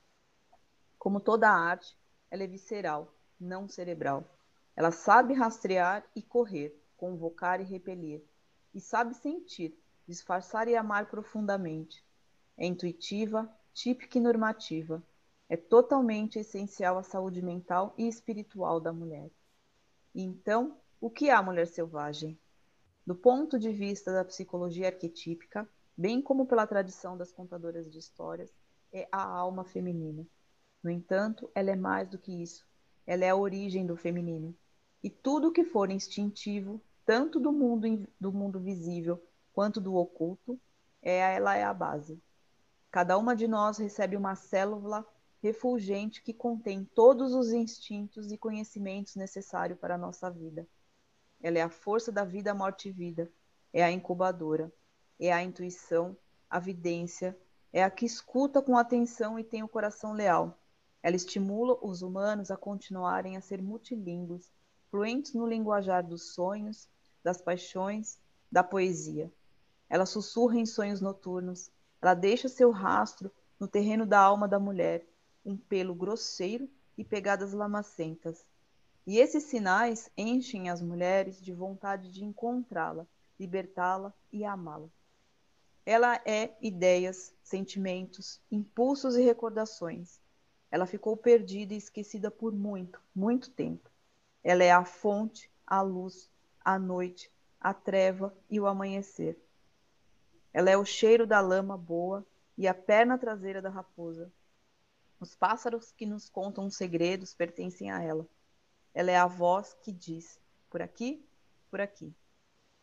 Como 0.98 1.20
toda 1.20 1.50
arte, 1.50 1.98
ela 2.32 2.44
é 2.44 2.48
visceral, 2.48 3.14
não 3.40 3.68
cerebral. 3.68 4.24
Ela 4.76 4.92
sabe 4.92 5.34
rastrear 5.34 6.04
e 6.16 6.22
correr, 6.22 6.82
convocar 6.98 7.60
e 7.60 7.64
repelir, 7.64 8.24
e 8.74 8.80
sabe 8.80 9.14
sentir, 9.14 9.78
disfarçar 10.08 10.68
e 10.68 10.76
amar 10.76 11.08
profundamente. 11.08 12.04
É 12.58 12.66
intuitiva, 12.66 13.50
típica 13.74 14.18
e 14.18 14.22
normativa. 14.22 15.04
É 15.50 15.58
totalmente 15.58 16.40
essencial 16.40 16.98
à 16.98 17.04
saúde 17.04 17.42
mental 17.42 17.94
e 17.98 18.08
espiritual 18.08 18.80
da 18.80 18.94
mulher. 18.94 19.30
E 20.16 20.22
então, 20.22 20.78
o 21.04 21.10
que 21.10 21.30
é 21.30 21.34
a 21.34 21.44
mulher 21.44 21.68
selvagem? 21.68 22.40
Do 23.06 23.14
ponto 23.14 23.60
de 23.60 23.74
vista 23.74 24.14
da 24.14 24.24
psicologia 24.24 24.88
arquetípica, 24.88 25.68
bem 25.98 26.22
como 26.22 26.46
pela 26.46 26.66
tradição 26.66 27.18
das 27.18 27.30
contadoras 27.30 27.92
de 27.92 28.00
histórias, 28.00 28.56
é 28.90 29.06
a 29.12 29.22
alma 29.22 29.66
feminina. 29.66 30.26
No 30.82 30.90
entanto, 30.90 31.52
ela 31.54 31.72
é 31.72 31.76
mais 31.76 32.08
do 32.08 32.18
que 32.18 32.32
isso. 32.32 32.66
Ela 33.06 33.26
é 33.26 33.32
a 33.32 33.36
origem 33.36 33.86
do 33.86 33.98
feminino. 33.98 34.56
E 35.04 35.10
tudo 35.10 35.52
que 35.52 35.66
for 35.66 35.92
instintivo, 35.92 36.82
tanto 37.06 37.38
do 37.38 37.52
mundo, 37.52 38.08
do 38.18 38.32
mundo 38.32 38.58
visível 38.58 39.22
quanto 39.52 39.82
do 39.82 39.96
oculto, 39.96 40.58
é, 41.02 41.36
ela 41.36 41.54
é 41.54 41.66
a 41.66 41.74
base. 41.74 42.18
Cada 42.90 43.18
uma 43.18 43.36
de 43.36 43.46
nós 43.46 43.78
recebe 43.78 44.16
uma 44.16 44.36
célula 44.36 45.06
refulgente 45.42 46.24
que 46.24 46.34
contém 46.34 46.86
todos 46.96 47.34
os 47.34 47.52
instintos 47.52 48.32
e 48.32 48.38
conhecimentos 48.38 49.18
necessários 49.18 49.78
para 49.78 49.96
a 49.96 49.98
nossa 49.98 50.32
vida. 50.32 50.66
Ela 51.44 51.60
é 51.60 51.62
a 51.62 51.70
força 51.70 52.10
da 52.10 52.24
vida, 52.24 52.54
morte 52.54 52.88
e 52.88 52.92
vida. 52.92 53.30
É 53.74 53.84
a 53.84 53.92
incubadora. 53.92 54.72
É 55.20 55.32
a 55.32 55.44
intuição, 55.44 56.18
a 56.50 56.58
vidência. 56.58 57.38
É 57.74 57.84
a 57.84 57.92
que 57.92 58.06
escuta 58.06 58.62
com 58.62 58.78
atenção 58.78 59.38
e 59.38 59.44
tem 59.44 59.62
o 59.62 59.68
coração 59.68 60.14
leal. 60.14 60.58
Ela 61.04 61.18
estimula 61.18 61.78
os 61.82 62.02
humanos 62.02 62.50
a 62.50 62.56
continuarem 62.56 63.36
a 63.36 63.42
ser 63.42 63.62
multilingües, 63.62 64.50
fluentes 64.90 65.34
no 65.34 65.46
linguajar 65.46 66.02
dos 66.02 66.34
sonhos, 66.34 66.88
das 67.22 67.42
paixões, 67.42 68.18
da 68.50 68.64
poesia. 68.64 69.30
Ela 69.90 70.06
sussurra 70.06 70.58
em 70.58 70.66
sonhos 70.66 71.02
noturnos. 71.02 71.70
Ela 72.02 72.14
deixa 72.14 72.48
seu 72.48 72.72
rastro 72.72 73.30
no 73.60 73.68
terreno 73.68 74.06
da 74.06 74.20
alma 74.20 74.48
da 74.48 74.60
mulher, 74.60 75.06
um 75.46 75.58
pelo 75.58 75.94
grosseiro 75.94 76.70
e 76.98 77.04
pegadas 77.04 77.52
lamacentas. 77.52 78.46
E 79.06 79.20
esses 79.20 79.44
sinais 79.44 80.10
enchem 80.18 80.70
as 80.70 80.82
mulheres 80.82 81.42
de 81.42 81.54
vontade 81.54 82.12
de 82.12 82.24
encontrá-la, 82.24 83.06
libertá-la 83.38 84.14
e 84.32 84.46
amá-la. 84.46 84.88
Ela 85.86 86.22
é 86.26 86.56
ideias, 86.62 87.34
sentimentos, 87.44 88.40
impulsos 88.50 89.18
e 89.18 89.22
recordações. 89.22 90.22
Ela 90.72 90.86
ficou 90.86 91.18
perdida 91.18 91.74
e 91.74 91.78
esquecida 91.78 92.32
por 92.32 92.54
muito, 92.54 93.02
muito 93.14 93.52
tempo. 93.52 93.92
Ela 94.42 94.64
é 94.64 94.72
a 94.72 94.86
fonte, 94.86 95.52
a 95.68 95.82
luz, 95.82 96.32
a 96.64 96.80
noite, 96.80 97.30
a 97.60 97.74
treva 97.74 98.34
e 98.50 98.60
o 98.60 98.68
amanhecer. 98.68 99.38
Ela 100.54 100.70
é 100.70 100.78
o 100.78 100.86
cheiro 100.86 101.28
da 101.28 101.42
lama 101.42 101.78
boa 101.78 102.26
e 102.58 102.68
a 102.68 102.74
perna 102.74 103.18
traseira 103.18 103.62
da 103.62 103.70
raposa. 103.70 104.32
Os 105.20 105.36
pássaros 105.36 105.92
que 105.92 106.06
nos 106.06 106.30
contam 106.30 106.70
segredos 106.70 107.34
pertencem 107.34 107.92
a 107.92 108.02
ela. 108.02 108.26
Ela 108.94 109.12
é 109.12 109.18
a 109.18 109.28
voz 109.28 109.76
que 109.82 109.92
diz: 109.92 110.40
por 110.70 110.82
aqui, 110.82 111.26
por 111.70 111.82
aqui. 111.82 112.14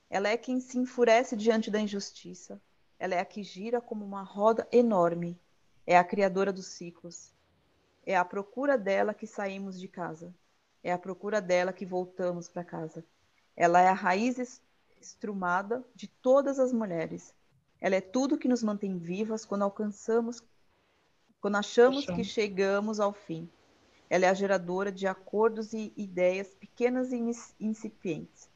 Ela 0.09 0.29
é 0.29 0.37
quem 0.37 0.61
se 0.61 0.77
enfurece 0.77 1.37
diante 1.37 1.71
da 1.71 1.81
injustiça. 1.81 2.61
Ela 2.99 3.15
é 3.15 3.21
a 3.21 3.25
que 3.25 3.43
gira 3.43 3.81
como 3.81 4.05
uma 4.05 4.23
roda 4.23 4.67
enorme. 4.73 5.41
É 5.87 5.97
a 5.97 6.05
criadora 6.05 6.53
dos 6.53 6.67
ciclos. 6.67 7.33
É 8.05 8.17
à 8.17 8.25
procura 8.25 8.77
dela 8.77 9.15
que 9.15 9.27
saímos 9.27 9.79
de 9.79 9.87
casa. 9.87 10.35
É 10.83 10.93
à 10.93 10.99
procura 10.99 11.41
dela 11.41 11.73
que 11.73 11.87
voltamos 11.87 12.49
para 12.49 12.65
casa. 12.65 13.05
Ela 13.57 13.81
é 13.81 13.89
a 13.89 13.93
raiz 13.93 14.61
estrumada 15.01 15.85
de 15.95 16.09
todas 16.09 16.59
as 16.59 16.73
mulheres. 16.73 17.35
Ela 17.81 17.97
é 17.97 18.01
tudo 18.01 18.39
que 18.39 18.49
nos 18.49 18.63
mantém 18.63 18.99
vivas 18.99 19.45
quando 19.45 19.63
alcançamos, 19.63 20.43
quando 21.41 21.57
achamos 21.57 22.05
que 22.07 22.25
chegamos 22.25 23.01
ao 23.01 23.13
fim. 23.13 23.51
Ela 24.11 24.27
é 24.27 24.29
a 24.29 24.35
geradora 24.35 24.91
de 24.91 25.07
acordos 25.07 25.73
e 25.73 25.93
ideias 25.97 26.49
pequenas 26.55 27.13
e 27.13 27.33
incipientes. 27.61 28.51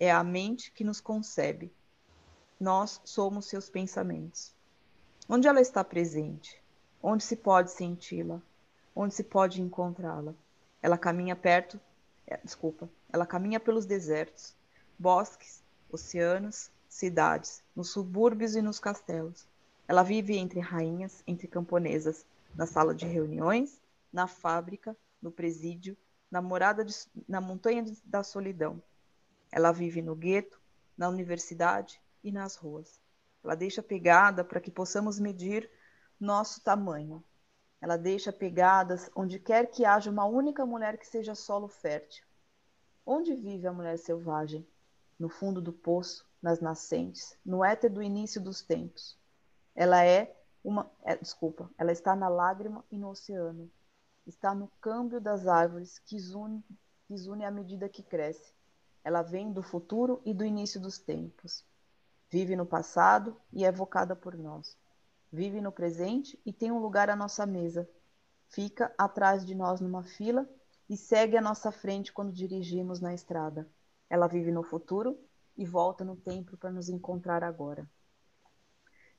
É 0.00 0.10
a 0.10 0.24
mente 0.24 0.72
que 0.72 0.82
nos 0.82 1.02
concebe. 1.02 1.70
Nós 2.58 3.02
somos 3.04 3.44
seus 3.44 3.68
pensamentos. 3.68 4.54
Onde 5.28 5.46
ela 5.46 5.60
está 5.60 5.84
presente? 5.84 6.62
Onde 7.02 7.22
se 7.22 7.36
pode 7.36 7.70
senti-la? 7.72 8.40
Onde 8.94 9.14
se 9.14 9.22
pode 9.22 9.60
encontrá-la? 9.60 10.34
Ela 10.80 10.96
caminha 10.96 11.36
perto, 11.36 11.78
é, 12.26 12.38
desculpa, 12.42 12.88
ela 13.12 13.26
caminha 13.26 13.60
pelos 13.60 13.84
desertos, 13.84 14.56
bosques, 14.98 15.62
oceanos, 15.92 16.70
cidades, 16.88 17.62
nos 17.74 17.90
subúrbios 17.90 18.56
e 18.56 18.62
nos 18.62 18.78
castelos. 18.78 19.46
Ela 19.86 20.02
vive 20.02 20.38
entre 20.38 20.58
rainhas, 20.60 21.22
entre 21.26 21.46
camponesas, 21.46 22.24
na 22.54 22.64
sala 22.64 22.94
de 22.94 23.04
reuniões, 23.04 23.78
na 24.16 24.26
fábrica, 24.26 24.96
no 25.20 25.30
presídio, 25.30 25.94
na 26.30 26.40
morada 26.40 26.82
de, 26.82 26.94
na 27.28 27.38
montanha 27.38 27.82
de, 27.82 28.00
da 28.02 28.22
solidão. 28.22 28.82
Ela 29.52 29.72
vive 29.72 30.00
no 30.00 30.16
gueto, 30.16 30.58
na 30.96 31.06
universidade 31.10 32.00
e 32.24 32.32
nas 32.32 32.56
ruas. 32.56 32.98
Ela 33.44 33.54
deixa 33.54 33.82
pegada 33.82 34.42
para 34.42 34.58
que 34.58 34.70
possamos 34.70 35.20
medir 35.20 35.70
nosso 36.18 36.62
tamanho. 36.62 37.22
Ela 37.78 37.98
deixa 37.98 38.32
pegadas 38.32 39.10
onde 39.14 39.38
quer 39.38 39.66
que 39.70 39.84
haja 39.84 40.10
uma 40.10 40.24
única 40.24 40.64
mulher 40.64 40.96
que 40.96 41.06
seja 41.06 41.34
solo 41.34 41.68
fértil. 41.68 42.24
Onde 43.04 43.34
vive 43.34 43.66
a 43.66 43.72
mulher 43.72 43.98
selvagem? 43.98 44.66
No 45.18 45.28
fundo 45.28 45.60
do 45.60 45.74
poço, 45.74 46.26
nas 46.40 46.58
nascentes, 46.58 47.38
no 47.44 47.62
éter 47.62 47.92
do 47.92 48.02
início 48.02 48.40
dos 48.40 48.62
tempos. 48.62 49.18
Ela 49.74 50.02
é 50.06 50.34
uma, 50.64 50.90
é, 51.04 51.14
desculpa, 51.16 51.70
ela 51.76 51.92
está 51.92 52.16
na 52.16 52.30
lágrima 52.30 52.82
e 52.90 52.96
no 52.96 53.10
oceano, 53.10 53.70
está 54.26 54.54
no 54.54 54.68
câmbio 54.80 55.20
das 55.20 55.46
árvores 55.46 55.98
que 56.00 56.18
zune, 56.18 56.64
que 57.06 57.16
zune 57.16 57.44
à 57.44 57.50
medida 57.50 57.88
que 57.88 58.02
cresce. 58.02 58.52
Ela 59.04 59.22
vem 59.22 59.52
do 59.52 59.62
futuro 59.62 60.20
e 60.24 60.34
do 60.34 60.44
início 60.44 60.80
dos 60.80 60.98
tempos. 60.98 61.64
Vive 62.28 62.56
no 62.56 62.66
passado 62.66 63.40
e 63.52 63.64
é 63.64 63.68
evocada 63.68 64.16
por 64.16 64.36
nós. 64.36 64.76
Vive 65.32 65.60
no 65.60 65.70
presente 65.70 66.40
e 66.44 66.52
tem 66.52 66.72
um 66.72 66.80
lugar 66.80 67.08
à 67.08 67.14
nossa 67.14 67.46
mesa. 67.46 67.88
Fica 68.48 68.92
atrás 68.98 69.46
de 69.46 69.54
nós 69.54 69.80
numa 69.80 70.02
fila 70.02 70.48
e 70.88 70.96
segue 70.96 71.36
à 71.36 71.40
nossa 71.40 71.70
frente 71.70 72.12
quando 72.12 72.32
dirigimos 72.32 73.00
na 73.00 73.14
estrada. 73.14 73.68
Ela 74.10 74.26
vive 74.26 74.50
no 74.50 74.62
futuro 74.62 75.18
e 75.56 75.64
volta 75.64 76.04
no 76.04 76.16
tempo 76.16 76.56
para 76.56 76.70
nos 76.70 76.88
encontrar 76.88 77.44
agora. 77.44 77.88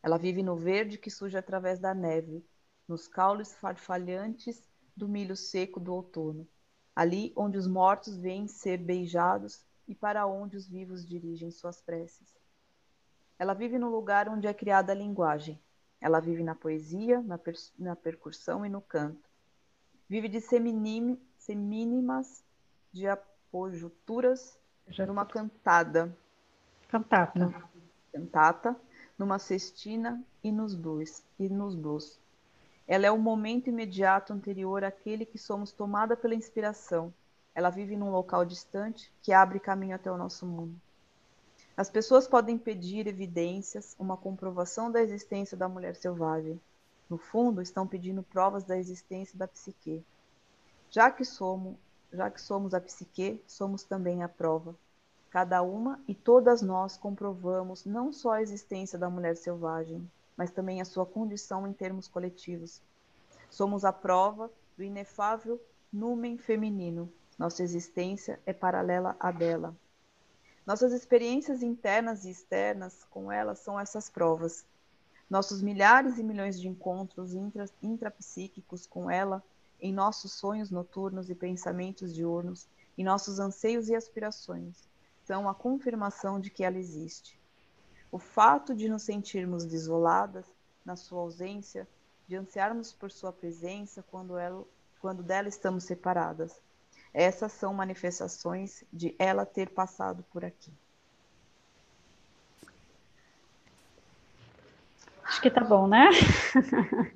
Ela 0.03 0.17
vive 0.17 0.43
no 0.43 0.55
verde 0.55 0.97
que 0.97 1.09
surge 1.09 1.37
através 1.37 1.79
da 1.79 1.93
neve, 1.93 2.45
nos 2.87 3.07
caules 3.07 3.53
farfalhantes 3.55 4.67
do 4.97 5.07
milho 5.07 5.35
seco 5.35 5.79
do 5.79 5.93
outono, 5.93 6.47
ali 6.95 7.31
onde 7.35 7.57
os 7.57 7.67
mortos 7.67 8.17
vêm 8.17 8.47
ser 8.47 8.79
beijados 8.79 9.63
e 9.87 9.93
para 9.93 10.25
onde 10.25 10.57
os 10.57 10.67
vivos 10.67 11.07
dirigem 11.07 11.51
suas 11.51 11.79
preces. 11.79 12.35
Ela 13.37 13.53
vive 13.53 13.77
no 13.77 13.89
lugar 13.89 14.27
onde 14.27 14.47
é 14.47 14.53
criada 14.53 14.91
a 14.91 14.95
linguagem. 14.95 15.59
Ela 16.01 16.19
vive 16.19 16.43
na 16.43 16.55
poesia, 16.55 17.21
na, 17.21 17.37
per 17.37 17.53
na 17.77 17.95
percussão 17.95 18.65
e 18.65 18.69
no 18.69 18.81
canto. 18.81 19.29
Vive 20.09 20.27
de 20.27 20.41
semínimas, 20.41 22.43
de 22.91 23.07
apojuturas, 23.07 24.57
numa 25.05 25.25
cantada. 25.25 26.15
Cantata. 26.87 27.53
Cantata, 28.11 28.75
numa 29.17 29.37
cestina 29.37 30.23
e 30.43 30.51
nos 30.51 30.73
blues. 30.73 31.23
E 31.37 31.49
nos 31.49 31.75
blues. 31.75 32.19
Ela 32.87 33.07
é 33.07 33.11
o 33.11 33.17
momento 33.17 33.67
imediato 33.67 34.31
anterior 34.31 34.83
àquele 34.83 35.25
que 35.25 35.37
somos 35.37 35.73
tomada 35.73 36.15
pela 36.15 36.33
inspiração. 36.33 37.13
Ela 37.53 37.69
vive 37.69 37.97
num 37.97 38.11
local 38.11 38.45
distante 38.45 39.11
que 39.21 39.33
abre 39.33 39.59
caminho 39.59 39.95
até 39.95 40.09
o 40.09 40.17
nosso 40.17 40.45
mundo. 40.45 40.79
As 41.75 41.89
pessoas 41.89 42.27
podem 42.27 42.57
pedir 42.57 43.05
evidências, 43.05 43.95
uma 43.99 44.15
comprovação 44.15 44.89
da 44.89 45.01
existência 45.01 45.57
da 45.57 45.67
mulher 45.67 45.95
selvagem. 45.95 46.59
No 47.09 47.17
fundo, 47.17 47.61
estão 47.61 47.85
pedindo 47.85 48.23
provas 48.23 48.63
da 48.63 48.77
existência 48.77 49.37
da 49.37 49.47
psique. 49.47 50.03
Já 50.89 51.11
que 51.11 51.25
somos, 51.25 51.75
já 52.11 52.31
que 52.31 52.41
somos 52.41 52.73
a 52.73 52.79
psique, 52.79 53.41
somos 53.45 53.83
também 53.83 54.23
a 54.23 54.29
prova. 54.29 54.73
Cada 55.29 55.61
uma 55.61 55.99
e 56.07 56.15
todas 56.15 56.61
nós 56.61 56.95
comprovamos 56.95 57.85
não 57.85 58.13
só 58.13 58.31
a 58.31 58.41
existência 58.41 58.97
da 58.97 59.09
mulher 59.09 59.35
selvagem, 59.35 60.09
mas 60.37 60.51
também 60.51 60.79
a 60.79 60.85
sua 60.85 61.05
condição 61.05 61.67
em 61.67 61.73
termos 61.73 62.07
coletivos. 62.07 62.81
Somos 63.49 63.83
a 63.83 63.91
prova 63.91 64.51
do 64.77 64.83
inefável 64.83 65.59
numen 65.91 66.37
feminino. 66.37 67.11
Nossa 67.37 67.63
existência 67.63 68.39
é 68.45 68.53
paralela 68.53 69.15
à 69.19 69.31
dela. 69.31 69.75
Nossas 70.65 70.91
experiências 70.93 71.63
internas 71.63 72.25
e 72.25 72.29
externas 72.29 73.05
com 73.09 73.31
ela 73.31 73.55
são 73.55 73.79
essas 73.79 74.09
provas. 74.09 74.65
Nossos 75.29 75.61
milhares 75.61 76.17
e 76.17 76.23
milhões 76.23 76.59
de 76.59 76.67
encontros 76.67 77.33
intra, 77.33 77.65
intrapsíquicos 77.81 78.85
com 78.85 79.09
ela, 79.09 79.43
em 79.79 79.93
nossos 79.93 80.33
sonhos 80.33 80.71
noturnos 80.71 81.29
e 81.29 81.35
pensamentos 81.35 82.13
diurnos, 82.13 82.67
em 82.97 83.03
nossos 83.03 83.39
anseios 83.39 83.89
e 83.89 83.95
aspirações, 83.95 84.87
são 85.23 85.47
a 85.47 85.53
confirmação 85.53 86.39
de 86.39 86.49
que 86.49 86.63
ela 86.63 86.77
existe. 86.77 87.36
O 88.11 88.19
fato 88.19 88.75
de 88.75 88.87
nos 88.87 89.03
sentirmos 89.03 89.65
desoladas 89.65 90.45
na 90.85 90.95
sua 90.95 91.21
ausência, 91.21 91.87
de 92.27 92.35
ansiarmos 92.35 92.93
por 92.93 93.11
sua 93.11 93.31
presença 93.31 94.03
quando, 94.09 94.37
ela, 94.37 94.63
quando 94.99 95.23
dela 95.23 95.47
estamos 95.47 95.83
separadas. 95.83 96.61
Essas 97.13 97.51
são 97.53 97.73
manifestações 97.73 98.83
de 98.91 99.15
ela 99.17 99.45
ter 99.45 99.69
passado 99.69 100.23
por 100.31 100.45
aqui. 100.45 100.71
Acho 105.23 105.41
que 105.41 105.49
tá 105.49 105.61
bom, 105.61 105.87
né? 105.87 106.09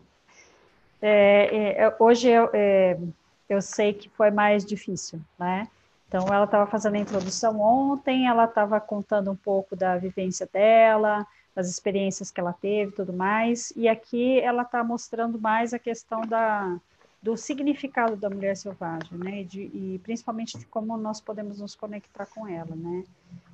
é, 1.01 1.84
é, 1.84 1.95
hoje 1.97 2.30
eu, 2.30 2.49
é, 2.54 2.99
eu 3.47 3.62
sei 3.62 3.93
que 3.93 4.10
foi 4.10 4.32
mais 4.32 4.65
difícil, 4.65 5.21
né? 5.39 5.67
Então, 6.12 6.28
ela 6.28 6.43
estava 6.43 6.69
fazendo 6.69 6.95
a 6.95 7.00
introdução 7.00 7.62
ontem, 7.62 8.28
ela 8.28 8.43
estava 8.43 8.82
contando 8.82 9.32
um 9.32 9.36
pouco 9.36 9.78
da 9.78 9.97
vivência 9.97 10.45
dela, 10.45 11.26
das 11.56 11.69
experiências 11.69 12.30
que 12.30 12.38
ela 12.38 12.52
teve 12.52 12.91
tudo 12.91 13.13
mais, 13.13 13.71
e 13.78 13.88
aqui 13.88 14.38
ela 14.41 14.63
está 14.63 14.84
mostrando 14.84 15.39
mais 15.39 15.74
a 15.74 15.80
questão 15.80 16.19
da, 16.28 16.78
do 17.24 17.38
significado 17.38 18.17
da 18.17 18.30
mulher 18.30 18.58
selvagem, 18.58 19.17
né, 19.17 19.43
de, 19.43 19.62
e 19.74 20.02
principalmente 20.04 20.58
de 20.60 20.65
como 20.65 20.97
nós 20.97 21.21
podemos 21.21 21.62
nos 21.62 21.76
conectar 21.76 22.26
com 22.26 22.45
ela, 22.45 22.76
né. 22.76 23.06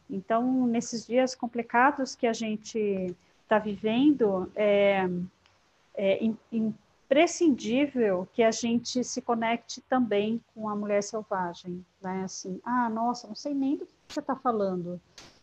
Então, 0.10 0.66
nesses 0.66 1.06
dias 1.06 1.36
complicados 1.36 2.16
que 2.16 2.26
a 2.26 2.34
gente 2.34 3.16
está 3.44 3.60
vivendo, 3.60 4.52
é, 4.56 5.08
é, 5.94 6.26
prescindível 7.08 8.28
que 8.34 8.44
a 8.44 8.52
gente 8.52 9.04
se 9.04 9.22
conecte 9.22 9.82
também 9.82 10.42
com 10.54 10.68
a 10.68 10.76
mulher 10.76 11.02
selvagem, 11.02 11.86
né? 12.02 12.24
Assim, 12.24 12.60
ah, 12.64 12.90
nossa, 12.90 13.28
não 13.28 13.36
sei 13.36 13.54
nem 13.54 13.78
do 13.78 13.86
que 13.86 13.94
você 14.10 14.20
está 14.20 14.36
falando. 14.36 15.00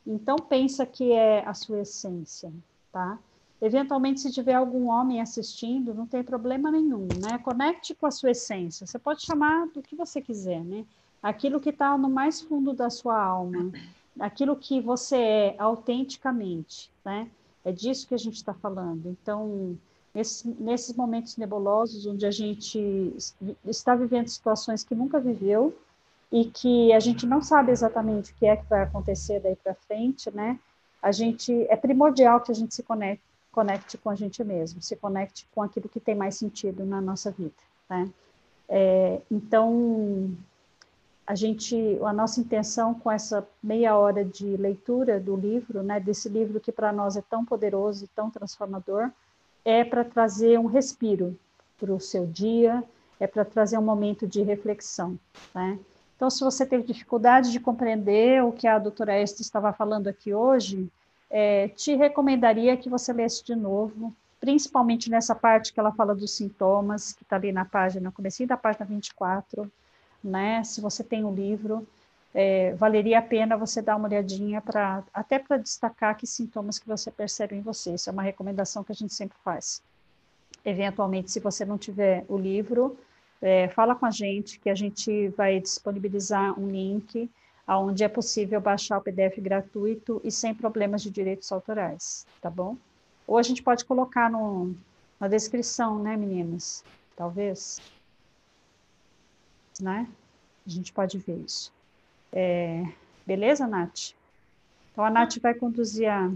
Então 0.06 0.36
pensa 0.36 0.84
que 0.84 1.12
é 1.12 1.46
a 1.46 1.54
sua 1.54 1.80
essência, 1.80 2.52
tá? 2.92 3.18
Eventualmente, 3.62 4.20
se 4.20 4.30
tiver 4.30 4.54
algum 4.54 4.88
homem 4.88 5.22
assistindo, 5.22 5.94
não 5.94 6.06
tem 6.06 6.22
problema 6.22 6.70
nenhum, 6.70 7.08
né? 7.18 7.38
Conecte 7.38 7.94
com 7.94 8.04
a 8.04 8.10
sua 8.10 8.32
essência. 8.32 8.86
Você 8.86 8.98
pode 8.98 9.22
chamar 9.22 9.68
do 9.68 9.80
que 9.80 9.96
você 9.96 10.20
quiser, 10.20 10.62
né? 10.62 10.84
Aquilo 11.22 11.60
que 11.60 11.70
está 11.70 11.96
no 11.96 12.10
mais 12.10 12.42
fundo 12.42 12.74
da 12.74 12.90
sua 12.90 13.18
alma, 13.18 13.72
aquilo 14.20 14.54
que 14.54 14.82
você 14.82 15.16
é 15.16 15.54
autenticamente, 15.58 16.90
né? 17.02 17.30
É 17.64 17.72
disso 17.72 18.06
que 18.06 18.14
a 18.14 18.18
gente 18.18 18.34
está 18.36 18.52
falando. 18.52 19.08
Então, 19.08 19.78
esse, 20.14 20.48
nesses 20.60 20.94
momentos 20.94 21.36
nebulosos, 21.36 22.06
onde 22.06 22.24
a 22.24 22.30
gente 22.30 23.14
está 23.66 23.94
vivendo 23.94 24.28
situações 24.28 24.84
que 24.84 24.94
nunca 24.94 25.18
viveu 25.18 25.76
e 26.30 26.44
que 26.44 26.92
a 26.92 27.00
gente 27.00 27.26
não 27.26 27.42
sabe 27.42 27.72
exatamente 27.72 28.32
o 28.32 28.34
que 28.36 28.46
é 28.46 28.56
que 28.56 28.68
vai 28.68 28.82
acontecer 28.82 29.40
daí 29.40 29.56
para 29.56 29.74
frente, 29.74 30.30
né? 30.34 30.58
A 31.02 31.12
gente 31.12 31.52
é 31.68 31.76
primordial 31.76 32.40
que 32.40 32.50
a 32.50 32.54
gente 32.54 32.74
se 32.74 32.82
conecte, 32.82 33.22
conecte 33.52 33.98
com 33.98 34.10
a 34.10 34.14
gente 34.14 34.42
mesmo, 34.42 34.80
se 34.80 34.96
conecte 34.96 35.46
com 35.54 35.62
aquilo 35.62 35.88
que 35.88 36.00
tem 36.00 36.14
mais 36.14 36.36
sentido 36.36 36.84
na 36.84 37.00
nossa 37.00 37.30
vida, 37.30 37.54
né? 37.88 38.10
É, 38.68 39.20
então, 39.30 40.30
a 41.26 41.34
gente, 41.34 41.98
a 42.02 42.12
nossa 42.12 42.40
intenção 42.40 42.94
com 42.94 43.10
essa 43.10 43.46
meia 43.62 43.96
hora 43.96 44.24
de 44.24 44.56
leitura 44.56 45.20
do 45.20 45.36
livro, 45.36 45.82
né, 45.82 46.00
desse 46.00 46.28
livro 46.28 46.60
que 46.60 46.72
para 46.72 46.92
nós 46.92 47.16
é 47.16 47.22
tão 47.22 47.44
poderoso 47.44 48.04
e 48.04 48.08
tão 48.08 48.30
transformador, 48.30 49.10
é 49.64 49.84
para 49.84 50.04
trazer 50.04 50.58
um 50.58 50.66
respiro 50.66 51.38
para 51.78 51.92
o 51.92 52.00
seu 52.00 52.26
dia, 52.26 52.82
é 53.18 53.26
para 53.26 53.44
trazer 53.44 53.78
um 53.78 53.82
momento 53.82 54.26
de 54.26 54.42
reflexão, 54.42 55.18
né? 55.54 55.78
Então, 56.16 56.30
se 56.30 56.44
você 56.44 56.64
teve 56.64 56.84
dificuldade 56.84 57.50
de 57.50 57.58
compreender 57.58 58.42
o 58.44 58.52
que 58.52 58.66
a 58.66 58.78
doutora 58.78 59.20
Esther 59.20 59.40
estava 59.42 59.72
falando 59.72 60.06
aqui 60.06 60.32
hoje, 60.32 60.88
é, 61.28 61.68
te 61.68 61.94
recomendaria 61.96 62.76
que 62.76 62.88
você 62.88 63.12
lesse 63.12 63.44
de 63.44 63.56
novo, 63.56 64.14
principalmente 64.40 65.10
nessa 65.10 65.34
parte 65.34 65.72
que 65.72 65.80
ela 65.80 65.92
fala 65.92 66.14
dos 66.14 66.36
sintomas, 66.36 67.12
que 67.12 67.22
está 67.24 67.36
ali 67.36 67.50
na 67.50 67.64
página, 67.64 68.12
no 68.16 68.46
da 68.46 68.56
página 68.56 68.86
24, 68.86 69.70
né? 70.22 70.62
Se 70.62 70.80
você 70.80 71.02
tem 71.02 71.24
o 71.24 71.28
um 71.28 71.34
livro, 71.34 71.86
é, 72.34 72.74
valeria 72.74 73.20
a 73.20 73.22
pena 73.22 73.56
você 73.56 73.80
dar 73.80 73.94
uma 73.94 74.08
olhadinha 74.08 74.60
para 74.60 75.04
até 75.14 75.38
para 75.38 75.56
destacar 75.56 76.16
que 76.16 76.26
sintomas 76.26 76.80
que 76.80 76.86
você 76.86 77.10
percebe 77.10 77.54
em 77.54 77.60
você. 77.60 77.94
Isso 77.94 78.10
é 78.10 78.12
uma 78.12 78.22
recomendação 78.22 78.82
que 78.82 78.90
a 78.90 78.94
gente 78.94 79.14
sempre 79.14 79.38
faz. 79.44 79.80
Eventualmente, 80.64 81.30
se 81.30 81.38
você 81.38 81.64
não 81.64 81.78
tiver 81.78 82.24
o 82.28 82.36
livro, 82.36 82.98
é, 83.40 83.68
fala 83.68 83.94
com 83.94 84.04
a 84.04 84.10
gente 84.10 84.58
que 84.58 84.68
a 84.68 84.74
gente 84.74 85.28
vai 85.28 85.60
disponibilizar 85.60 86.58
um 86.58 86.68
link 86.68 87.30
onde 87.68 88.02
é 88.02 88.08
possível 88.08 88.60
baixar 88.60 88.98
o 88.98 89.00
PDF 89.00 89.38
gratuito 89.38 90.20
e 90.24 90.30
sem 90.30 90.54
problemas 90.54 91.02
de 91.02 91.10
direitos 91.10 91.50
autorais, 91.52 92.26
tá 92.40 92.50
bom? 92.50 92.76
Ou 93.26 93.38
a 93.38 93.42
gente 93.42 93.62
pode 93.62 93.84
colocar 93.84 94.30
no, 94.30 94.74
na 95.18 95.28
descrição, 95.28 95.98
né, 95.98 96.16
meninas? 96.16 96.84
Talvez. 97.16 97.80
Né? 99.80 100.06
A 100.66 100.70
gente 100.70 100.92
pode 100.92 101.16
ver 101.18 101.38
isso. 101.38 101.72
É, 102.36 102.82
beleza, 103.24 103.64
Nath? 103.64 104.10
Então 104.90 105.04
a 105.04 105.10
Nath 105.10 105.38
vai 105.38 105.54
conduzir 105.54 106.08
a. 106.08 106.32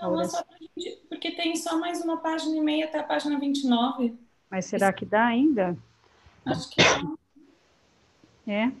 a 0.00 0.44
porque 1.08 1.30
tem 1.30 1.54
só 1.54 1.78
mais 1.78 2.02
uma 2.02 2.16
página 2.16 2.56
e 2.56 2.60
meia 2.60 2.86
até 2.86 2.98
a 2.98 3.04
página 3.04 3.38
29. 3.38 4.12
Mas 4.50 4.66
será 4.66 4.92
que 4.92 5.06
dá 5.06 5.24
ainda? 5.24 5.78
Acho 6.44 6.68
que 6.68 6.82
não. 6.82 7.16
É. 8.48 8.72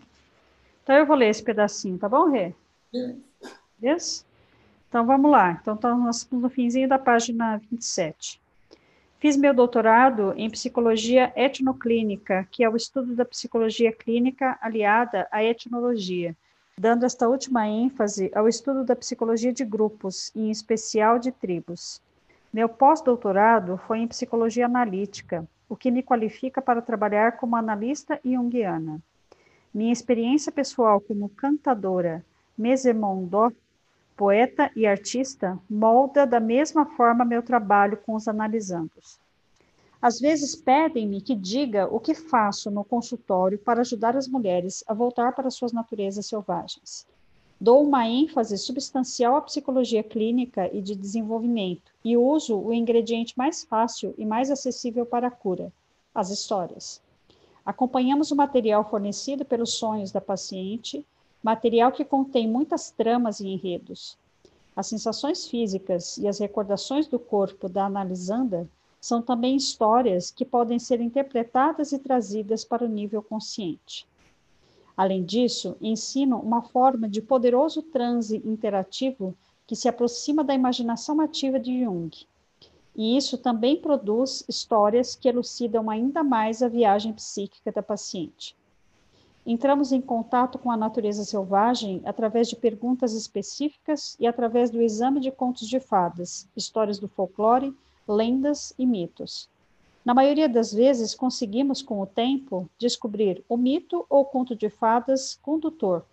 Então 0.82 0.96
eu 0.96 1.06
vou 1.06 1.16
ler 1.16 1.28
esse 1.28 1.42
pedacinho, 1.42 1.98
tá 1.98 2.08
bom, 2.08 2.28
Rê? 2.30 2.52
Beleza. 3.78 4.24
Então 4.88 5.06
vamos 5.06 5.30
lá. 5.30 5.58
Então 5.62 5.74
estamos 5.74 6.28
no 6.32 6.48
finzinho 6.48 6.88
da 6.88 6.98
página 6.98 7.58
27. 7.58 8.40
Fiz 9.20 9.36
meu 9.36 9.54
doutorado 9.54 10.34
em 10.36 10.50
psicologia 10.50 11.32
etnoclínica, 11.36 12.46
que 12.50 12.64
é 12.64 12.68
o 12.68 12.76
estudo 12.76 13.14
da 13.14 13.24
psicologia 13.24 13.92
clínica 13.92 14.58
aliada 14.60 15.28
à 15.30 15.44
etnologia 15.44 16.36
dando 16.78 17.06
esta 17.06 17.26
última 17.26 17.66
ênfase 17.66 18.30
ao 18.34 18.46
estudo 18.46 18.84
da 18.84 18.94
psicologia 18.94 19.50
de 19.50 19.64
grupos, 19.64 20.30
em 20.36 20.50
especial 20.50 21.18
de 21.18 21.32
tribos. 21.32 22.02
Meu 22.52 22.68
pós-doutorado 22.68 23.78
foi 23.86 24.00
em 24.00 24.08
psicologia 24.08 24.66
analítica, 24.66 25.48
o 25.68 25.74
que 25.74 25.90
me 25.90 26.02
qualifica 26.02 26.60
para 26.60 26.82
trabalhar 26.82 27.38
como 27.38 27.56
analista 27.56 28.20
junguiana. 28.22 29.00
Minha 29.72 29.92
experiência 29.92 30.52
pessoal 30.52 31.00
como 31.00 31.30
cantadora, 31.30 32.24
mesemondó, 32.56 33.50
poeta 34.14 34.70
e 34.76 34.86
artista, 34.86 35.58
molda 35.68 36.26
da 36.26 36.40
mesma 36.40 36.84
forma 36.84 37.24
meu 37.24 37.42
trabalho 37.42 37.96
com 37.96 38.14
os 38.14 38.28
analisandos. 38.28 39.18
Às 40.00 40.20
vezes 40.20 40.54
pedem-me 40.54 41.20
que 41.20 41.34
diga 41.34 41.88
o 41.92 41.98
que 41.98 42.14
faço 42.14 42.70
no 42.70 42.84
consultório 42.84 43.58
para 43.58 43.80
ajudar 43.80 44.16
as 44.16 44.28
mulheres 44.28 44.84
a 44.86 44.92
voltar 44.92 45.34
para 45.34 45.50
suas 45.50 45.72
naturezas 45.72 46.26
selvagens. 46.26 47.06
Dou 47.58 47.82
uma 47.82 48.06
ênfase 48.06 48.58
substancial 48.58 49.36
à 49.36 49.40
psicologia 49.40 50.02
clínica 50.02 50.68
e 50.74 50.82
de 50.82 50.94
desenvolvimento 50.94 51.90
e 52.04 52.14
uso 52.14 52.58
o 52.58 52.72
ingrediente 52.72 53.32
mais 53.36 53.64
fácil 53.64 54.14
e 54.18 54.26
mais 54.26 54.50
acessível 54.50 55.06
para 55.06 55.28
a 55.28 55.30
cura, 55.30 55.72
as 56.14 56.30
histórias. 56.30 57.02
Acompanhamos 57.64 58.30
o 58.30 58.36
material 58.36 58.88
fornecido 58.88 59.44
pelos 59.44 59.72
sonhos 59.72 60.12
da 60.12 60.20
paciente, 60.20 61.04
material 61.42 61.90
que 61.90 62.04
contém 62.04 62.46
muitas 62.46 62.90
tramas 62.90 63.40
e 63.40 63.48
enredos. 63.48 64.18
As 64.76 64.88
sensações 64.88 65.46
físicas 65.46 66.18
e 66.18 66.28
as 66.28 66.38
recordações 66.38 67.08
do 67.08 67.18
corpo 67.18 67.66
da 67.66 67.86
analisanda 67.86 68.68
são 69.06 69.22
também 69.22 69.54
histórias 69.54 70.32
que 70.32 70.44
podem 70.44 70.80
ser 70.80 71.00
interpretadas 71.00 71.92
e 71.92 71.98
trazidas 71.98 72.64
para 72.64 72.84
o 72.84 72.88
nível 72.88 73.22
consciente. 73.22 74.04
Além 74.96 75.22
disso, 75.22 75.76
ensino 75.80 76.40
uma 76.40 76.60
forma 76.60 77.08
de 77.08 77.22
poderoso 77.22 77.82
transe 77.82 78.42
interativo 78.44 79.32
que 79.64 79.76
se 79.76 79.88
aproxima 79.88 80.42
da 80.42 80.54
imaginação 80.54 81.20
ativa 81.20 81.60
de 81.60 81.84
Jung. 81.84 82.10
E 82.96 83.16
isso 83.16 83.38
também 83.38 83.80
produz 83.80 84.44
histórias 84.48 85.14
que 85.14 85.28
elucidam 85.28 85.88
ainda 85.88 86.24
mais 86.24 86.60
a 86.60 86.68
viagem 86.68 87.12
psíquica 87.12 87.70
da 87.70 87.84
paciente. 87.84 88.56
Entramos 89.46 89.92
em 89.92 90.00
contato 90.00 90.58
com 90.58 90.68
a 90.68 90.76
natureza 90.76 91.24
selvagem 91.24 92.02
através 92.04 92.48
de 92.48 92.56
perguntas 92.56 93.12
específicas 93.12 94.16
e 94.18 94.26
através 94.26 94.68
do 94.68 94.82
exame 94.82 95.20
de 95.20 95.30
contos 95.30 95.68
de 95.68 95.78
fadas, 95.78 96.48
histórias 96.56 96.98
do 96.98 97.06
folclore 97.06 97.72
lendas 98.06 98.72
e 98.78 98.86
mitos. 98.86 99.48
Na 100.04 100.14
maioria 100.14 100.48
das 100.48 100.72
vezes, 100.72 101.14
conseguimos, 101.14 101.82
com 101.82 102.00
o 102.00 102.06
tempo, 102.06 102.70
descobrir 102.78 103.44
o 103.48 103.56
mito 103.56 104.06
ou 104.08 104.24
conto 104.24 104.54
de 104.54 104.70
fadas 104.70 105.38
condutor, 105.42 106.04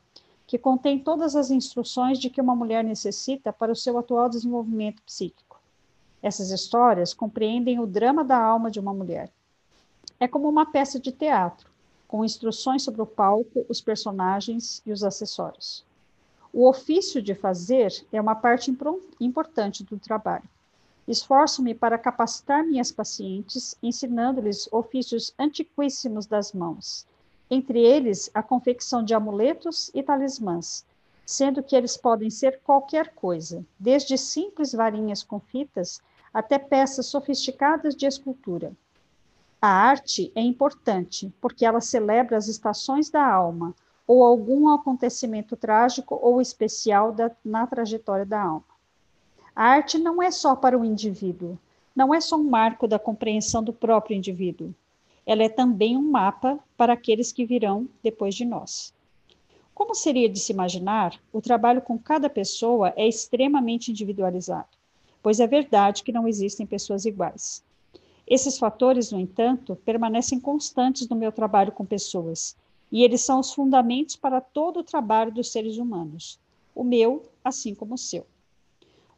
que 0.47 0.57
contém 0.57 0.97
todas 0.97 1.35
as 1.35 1.51
instruções 1.51 2.17
de 2.17 2.29
que 2.29 2.41
uma 2.41 2.55
mulher 2.55 2.83
necessita 2.83 3.53
para 3.53 3.71
o 3.71 3.75
seu 3.75 3.97
atual 3.97 4.27
desenvolvimento 4.29 5.01
psíquico. 5.03 5.61
Essas 6.23 6.51
histórias 6.51 7.13
compreendem 7.13 7.79
o 7.79 7.85
drama 7.85 8.23
da 8.23 8.37
alma 8.37 8.71
de 8.71 8.79
uma 8.79 8.93
mulher. 8.93 9.31
É 10.19 10.27
como 10.27 10.49
uma 10.49 10.65
peça 10.65 10.99
de 10.99 11.11
teatro, 11.11 11.69
com 12.07 12.23
instruções 12.23 12.81
sobre 12.81 13.01
o 13.01 13.05
palco, 13.05 13.65
os 13.67 13.81
personagens 13.81 14.81
e 14.85 14.91
os 14.91 15.03
acessórios. 15.03 15.85
O 16.51 16.67
ofício 16.67 17.21
de 17.21 17.35
fazer 17.35 17.91
é 18.11 18.21
uma 18.21 18.35
parte 18.35 18.75
importante 19.19 19.83
do 19.83 19.97
trabalho. 19.97 20.47
Esforço-me 21.07 21.75
para 21.75 21.97
capacitar 21.97 22.63
minhas 22.63 22.91
pacientes, 22.91 23.75
ensinando-lhes 23.83 24.71
ofícios 24.71 25.33
antiquíssimos 25.37 26.25
das 26.25 26.53
mãos, 26.53 27.05
entre 27.49 27.79
eles 27.79 28.31
a 28.33 28.41
confecção 28.41 29.03
de 29.03 29.13
amuletos 29.13 29.91
e 29.93 30.01
talismãs, 30.01 30.85
sendo 31.25 31.61
que 31.61 31.75
eles 31.75 31.97
podem 31.97 32.29
ser 32.29 32.61
qualquer 32.61 33.13
coisa, 33.13 33.65
desde 33.77 34.17
simples 34.17 34.71
varinhas 34.71 35.23
com 35.23 35.39
fitas 35.39 36.01
até 36.33 36.57
peças 36.57 37.05
sofisticadas 37.07 37.95
de 37.95 38.05
escultura. 38.05 38.71
A 39.61 39.67
arte 39.67 40.31
é 40.35 40.41
importante 40.41 41.33
porque 41.39 41.65
ela 41.65 41.79
celebra 41.79 42.37
as 42.37 42.47
estações 42.47 43.09
da 43.09 43.25
alma 43.25 43.75
ou 44.07 44.23
algum 44.23 44.69
acontecimento 44.69 45.55
trágico 45.55 46.19
ou 46.21 46.41
especial 46.41 47.11
da, 47.11 47.31
na 47.43 47.67
trajetória 47.67 48.25
da 48.25 48.41
alma. 48.41 48.72
A 49.55 49.65
arte 49.65 49.99
não 49.99 50.19
é 50.19 50.31
só 50.31 50.55
para 50.55 50.77
o 50.77 50.83
indivíduo, 50.83 51.59
não 51.95 52.11
é 52.11 52.19
só 52.19 52.35
um 52.35 52.43
marco 52.43 52.87
da 52.87 52.97
compreensão 52.97 53.63
do 53.63 53.71
próprio 53.71 54.17
indivíduo. 54.17 54.73
Ela 55.27 55.43
é 55.43 55.49
também 55.49 55.95
um 55.95 56.01
mapa 56.01 56.57
para 56.75 56.93
aqueles 56.93 57.31
que 57.31 57.45
virão 57.45 57.87
depois 58.01 58.33
de 58.33 58.45
nós. 58.45 58.91
Como 59.75 59.93
seria 59.93 60.27
de 60.27 60.39
se 60.39 60.51
imaginar, 60.51 61.19
o 61.31 61.39
trabalho 61.39 61.83
com 61.83 61.99
cada 61.99 62.31
pessoa 62.31 62.93
é 62.95 63.07
extremamente 63.07 63.91
individualizado, 63.91 64.69
pois 65.21 65.39
é 65.39 65.45
verdade 65.45 66.01
que 66.01 66.11
não 66.11 66.27
existem 66.27 66.65
pessoas 66.65 67.05
iguais. 67.05 67.63
Esses 68.25 68.57
fatores, 68.57 69.11
no 69.11 69.19
entanto, 69.19 69.75
permanecem 69.85 70.39
constantes 70.39 71.07
no 71.07 71.15
meu 71.15 71.31
trabalho 71.31 71.71
com 71.71 71.85
pessoas, 71.85 72.55
e 72.91 73.03
eles 73.03 73.21
são 73.21 73.39
os 73.39 73.53
fundamentos 73.53 74.15
para 74.15 74.41
todo 74.41 74.79
o 74.79 74.83
trabalho 74.83 75.31
dos 75.31 75.51
seres 75.51 75.77
humanos, 75.77 76.39
o 76.73 76.83
meu, 76.83 77.23
assim 77.43 77.75
como 77.75 77.93
o 77.93 77.99
seu. 77.99 78.25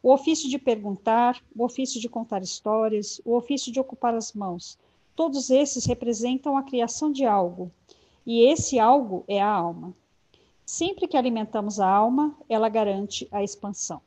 O 0.06 0.13
ofício 0.13 0.48
de 0.48 0.60
perguntar, 0.60 1.44
o 1.56 1.65
ofício 1.65 2.00
de 2.00 2.08
contar 2.08 2.44
histórias, 2.44 3.20
o 3.26 3.36
ofício 3.36 3.72
de 3.72 3.80
ocupar 3.80 4.13
as 4.13 4.34
mãos, 4.34 4.78
todos 5.15 5.50
esses 5.50 5.84
representam 5.84 6.56
a 6.56 6.62
criação 6.62 7.12
de 7.12 7.26
algo, 7.26 7.72
e 8.24 8.41
esse 8.41 8.78
algo 8.78 9.24
é 9.28 9.41
a 9.41 9.50
alma. 9.50 9.96
Sempre 10.63 11.08
que 11.08 11.18
alimentamos 11.18 11.80
a 11.80 11.89
alma, 11.89 12.38
ela 12.48 12.70
garante 12.70 13.28
a 13.32 13.41
expansão. 13.41 14.00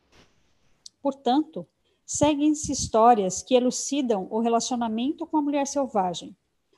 Portanto, 1.03 1.67
seguem-se 2.07 2.71
histórias 2.71 3.43
que 3.43 3.57
elucidam 3.57 4.29
o 4.31 4.39
relacionamento 4.39 5.27
com 5.27 5.37
a 5.37 5.43
mulher 5.43 5.67
selvagem. 5.67 6.33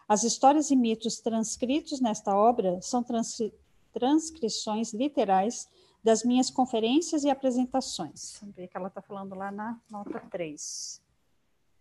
As 0.09 0.25
histórias 0.25 0.71
e 0.71 0.77
mitos 0.77 1.21
transcritos 1.21 2.01
nesta 2.01 2.35
obra 2.35 2.81
são 2.81 3.03
transcri 3.03 3.53
transcrições 3.93 4.95
literais 4.95 5.69
das 6.03 6.25
minhas 6.25 6.51
conferências 6.51 7.25
e 7.25 7.31
apresentações. 7.31 8.39
Vamos 8.41 8.57
ver 8.57 8.69
que 8.69 8.77
ela 8.77 8.89
está 8.89 9.03
falando 9.03 9.35
lá 9.35 9.51
na 9.51 9.79
nota 9.91 10.21
3. 10.31 11.03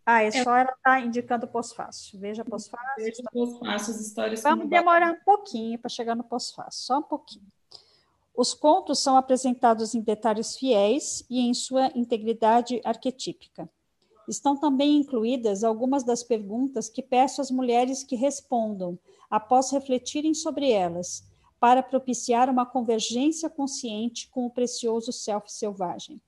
Ah, 0.06 0.24
é 0.24 0.32
só 0.32 0.56
ela 0.56 0.72
está 0.72 1.00
indicando 1.00 1.48
pós-fácil. 1.48 2.20
Veja 2.20 2.44
pós-fácil. 2.44 2.96
Veja 2.98 3.24
pós-fácil, 3.32 3.94
as 3.94 4.02
histórias. 4.02 4.42
Vamos 4.42 4.68
demorar 4.68 5.12
um 5.12 5.24
pouquinho 5.24 5.78
para 5.78 5.90
chegar 5.90 6.16
no 6.16 6.24
pós-fácil, 6.24 6.84
só 6.84 6.98
um 6.98 7.04
pouquinho. 7.04 7.46
Os 8.36 8.54
contos 8.54 9.00
são 9.00 9.18
apresentados 9.18 9.94
em 9.94 10.02
detalhes 10.02 10.56
fiéis 10.56 11.24
e 11.30 11.42
em 11.42 11.54
sua 11.54 11.92
integridade 11.94 12.82
arquetípica. 12.84 13.70
Estão 14.28 14.56
também 14.56 14.98
incluídas 14.98 15.64
algumas 15.64 16.04
das 16.04 16.24
perguntas 16.24 16.88
que 16.88 17.04
peço 17.04 17.42
às 17.42 17.52
mulheres 17.52 18.04
que 18.04 18.16
respondam, 18.16 18.98
após 19.30 19.72
refletirem 19.72 20.34
sobre 20.34 20.72
elas, 20.72 21.24
para 21.60 21.84
propiciar 21.84 22.50
uma 22.50 22.66
convergência 22.66 23.50
consciente 23.50 24.30
com 24.30 24.46
o 24.46 24.50
precioso 24.50 25.12
self 25.12 25.52
selvagem. 25.52 26.22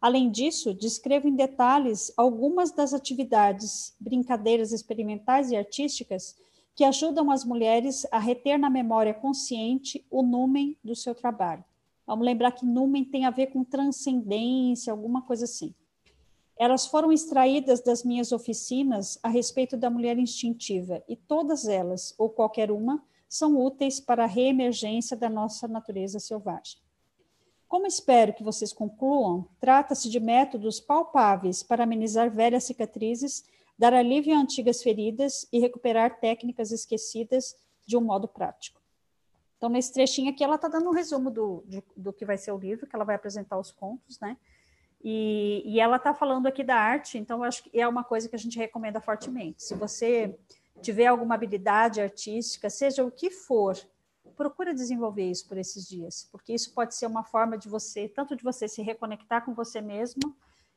Além 0.00 0.30
disso, 0.30 0.74
descrevo 0.74 1.28
em 1.28 1.34
detalhes 1.34 2.12
algumas 2.16 2.70
das 2.70 2.92
atividades, 2.92 3.94
brincadeiras 3.98 4.72
experimentais 4.72 5.50
e 5.50 5.56
artísticas 5.56 6.36
que 6.74 6.84
ajudam 6.84 7.30
as 7.30 7.44
mulheres 7.44 8.06
a 8.10 8.18
reter 8.18 8.58
na 8.58 8.68
memória 8.68 9.14
consciente 9.14 10.04
o 10.10 10.22
numen 10.22 10.76
do 10.82 10.94
seu 10.94 11.14
trabalho. 11.14 11.64
Vamos 12.06 12.26
lembrar 12.26 12.52
que 12.52 12.66
numen 12.66 13.04
tem 13.04 13.24
a 13.24 13.30
ver 13.30 13.46
com 13.46 13.64
transcendência, 13.64 14.92
alguma 14.92 15.22
coisa 15.22 15.44
assim. 15.44 15.74
Elas 16.56 16.86
foram 16.86 17.10
extraídas 17.10 17.80
das 17.80 18.04
minhas 18.04 18.30
oficinas 18.30 19.18
a 19.22 19.28
respeito 19.28 19.76
da 19.76 19.88
mulher 19.88 20.18
instintiva, 20.18 21.02
e 21.08 21.16
todas 21.16 21.66
elas, 21.66 22.14
ou 22.18 22.28
qualquer 22.28 22.70
uma, 22.70 23.02
são 23.34 23.58
úteis 23.58 23.98
para 23.98 24.24
a 24.24 24.28
reemergência 24.28 25.16
da 25.16 25.28
nossa 25.28 25.66
natureza 25.66 26.20
selvagem. 26.20 26.78
Como 27.66 27.84
espero 27.84 28.32
que 28.32 28.44
vocês 28.44 28.72
concluam, 28.72 29.48
trata-se 29.58 30.08
de 30.08 30.20
métodos 30.20 30.78
palpáveis 30.78 31.60
para 31.60 31.82
amenizar 31.82 32.30
velhas 32.30 32.62
cicatrizes, 32.62 33.44
dar 33.76 33.92
alívio 33.92 34.36
a 34.36 34.38
antigas 34.38 34.82
feridas 34.84 35.48
e 35.52 35.58
recuperar 35.58 36.20
técnicas 36.20 36.70
esquecidas 36.70 37.56
de 37.84 37.96
um 37.96 38.00
modo 38.00 38.28
prático. 38.28 38.80
Então, 39.56 39.68
nesse 39.68 39.92
trechinho 39.92 40.30
aqui, 40.30 40.44
ela 40.44 40.54
está 40.54 40.68
dando 40.68 40.88
um 40.88 40.92
resumo 40.92 41.28
do, 41.28 41.64
de, 41.66 41.82
do 41.96 42.12
que 42.12 42.24
vai 42.24 42.38
ser 42.38 42.52
o 42.52 42.58
livro, 42.58 42.86
que 42.86 42.94
ela 42.94 43.04
vai 43.04 43.16
apresentar 43.16 43.58
os 43.58 43.72
contos, 43.72 44.20
né? 44.20 44.36
E, 45.02 45.62
e 45.66 45.80
ela 45.80 45.96
está 45.96 46.14
falando 46.14 46.46
aqui 46.46 46.62
da 46.62 46.76
arte, 46.76 47.18
então 47.18 47.42
acho 47.42 47.64
que 47.64 47.80
é 47.80 47.86
uma 47.88 48.04
coisa 48.04 48.28
que 48.28 48.36
a 48.36 48.38
gente 48.38 48.58
recomenda 48.58 49.00
fortemente. 49.00 49.64
Se 49.64 49.74
você 49.74 50.38
tiver 50.84 51.06
alguma 51.06 51.34
habilidade 51.34 52.00
artística, 52.00 52.68
seja 52.68 53.04
o 53.04 53.10
que 53.10 53.30
for, 53.30 53.76
procura 54.36 54.74
desenvolver 54.74 55.30
isso 55.30 55.48
por 55.48 55.56
esses 55.56 55.88
dias, 55.88 56.28
porque 56.30 56.52
isso 56.52 56.72
pode 56.74 56.94
ser 56.94 57.06
uma 57.06 57.24
forma 57.24 57.56
de 57.56 57.68
você, 57.68 58.08
tanto 58.08 58.36
de 58.36 58.42
você 58.42 58.68
se 58.68 58.82
reconectar 58.82 59.44
com 59.44 59.54
você 59.54 59.80
mesmo, 59.80 60.36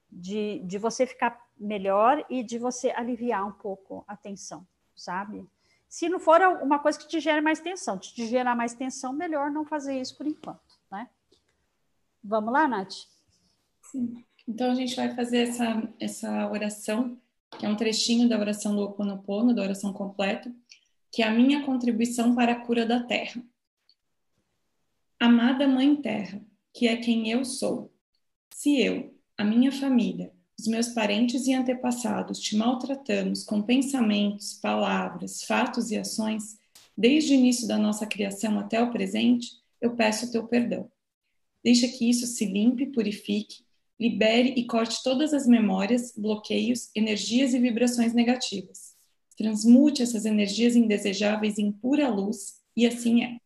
de, 0.09 0.59
de 0.59 0.77
você 0.77 1.05
ficar 1.05 1.37
melhor 1.57 2.25
e 2.29 2.43
de 2.43 2.57
você 2.57 2.91
aliviar 2.91 3.45
um 3.45 3.51
pouco 3.51 4.05
a 4.07 4.15
tensão, 4.15 4.65
sabe? 4.95 5.45
Se 5.89 6.07
não 6.07 6.19
for 6.19 6.41
uma 6.61 6.79
coisa 6.79 6.97
que 6.97 7.07
te 7.07 7.19
gere 7.19 7.41
mais 7.41 7.59
tensão, 7.59 7.97
te 7.97 8.25
gerar 8.27 8.55
mais 8.55 8.73
tensão, 8.73 9.11
melhor 9.11 9.51
não 9.51 9.65
fazer 9.65 9.99
isso 9.99 10.15
por 10.17 10.27
enquanto, 10.27 10.79
né? 10.91 11.09
Vamos 12.23 12.53
lá, 12.53 12.67
Nath? 12.67 12.93
Sim. 13.81 14.23
Então 14.47 14.71
a 14.71 14.75
gente 14.75 14.95
vai 14.95 15.13
fazer 15.13 15.49
essa, 15.49 15.93
essa 15.99 16.49
oração, 16.49 17.19
que 17.57 17.65
é 17.65 17.69
um 17.69 17.75
trechinho 17.75 18.27
da 18.27 18.37
oração 18.37 18.75
do 18.75 18.81
Oponopono, 18.81 19.53
da 19.53 19.61
oração 19.61 19.93
completa, 19.93 20.53
que 21.11 21.21
é 21.21 21.27
a 21.27 21.31
minha 21.31 21.65
contribuição 21.65 22.35
para 22.35 22.53
a 22.53 22.65
cura 22.65 22.85
da 22.85 23.03
terra. 23.03 23.43
Amada 25.19 25.67
Mãe 25.67 25.95
Terra, 25.95 26.41
que 26.73 26.87
é 26.87 26.97
quem 26.97 27.29
eu 27.29 27.43
sou, 27.43 27.91
se 28.53 28.79
eu, 28.79 29.15
a 29.37 29.43
minha 29.43 29.71
família, 29.71 30.33
os 30.59 30.67
meus 30.67 30.89
parentes 30.89 31.45
e 31.45 31.53
antepassados 31.53 32.39
te 32.39 32.55
maltratamos 32.55 33.43
com 33.43 33.61
pensamentos, 33.61 34.55
palavras, 34.55 35.43
fatos 35.43 35.91
e 35.91 35.97
ações, 35.97 36.57
desde 36.97 37.33
o 37.33 37.35
início 37.35 37.67
da 37.67 37.77
nossa 37.77 38.07
criação 38.07 38.59
até 38.59 38.81
o 38.81 38.91
presente, 38.91 39.51
eu 39.79 39.95
peço 39.95 40.25
o 40.25 40.31
teu 40.31 40.47
perdão. 40.47 40.91
Deixa 41.63 41.87
que 41.87 42.09
isso 42.09 42.25
se 42.25 42.45
limpe, 42.45 42.87
purifique, 42.87 43.63
libere 43.99 44.53
e 44.55 44.65
corte 44.65 45.01
todas 45.03 45.33
as 45.33 45.47
memórias, 45.47 46.13
bloqueios, 46.15 46.89
energias 46.95 47.53
e 47.53 47.59
vibrações 47.59 48.13
negativas 48.13 48.97
Transmute 49.37 50.01
essas 50.01 50.25
energias 50.25 50.75
indesejáveis 50.75 51.59
em 51.59 51.71
pura 51.71 52.09
luz, 52.09 52.55
e 52.75 52.87
assim 52.87 53.23
é. 53.23 53.37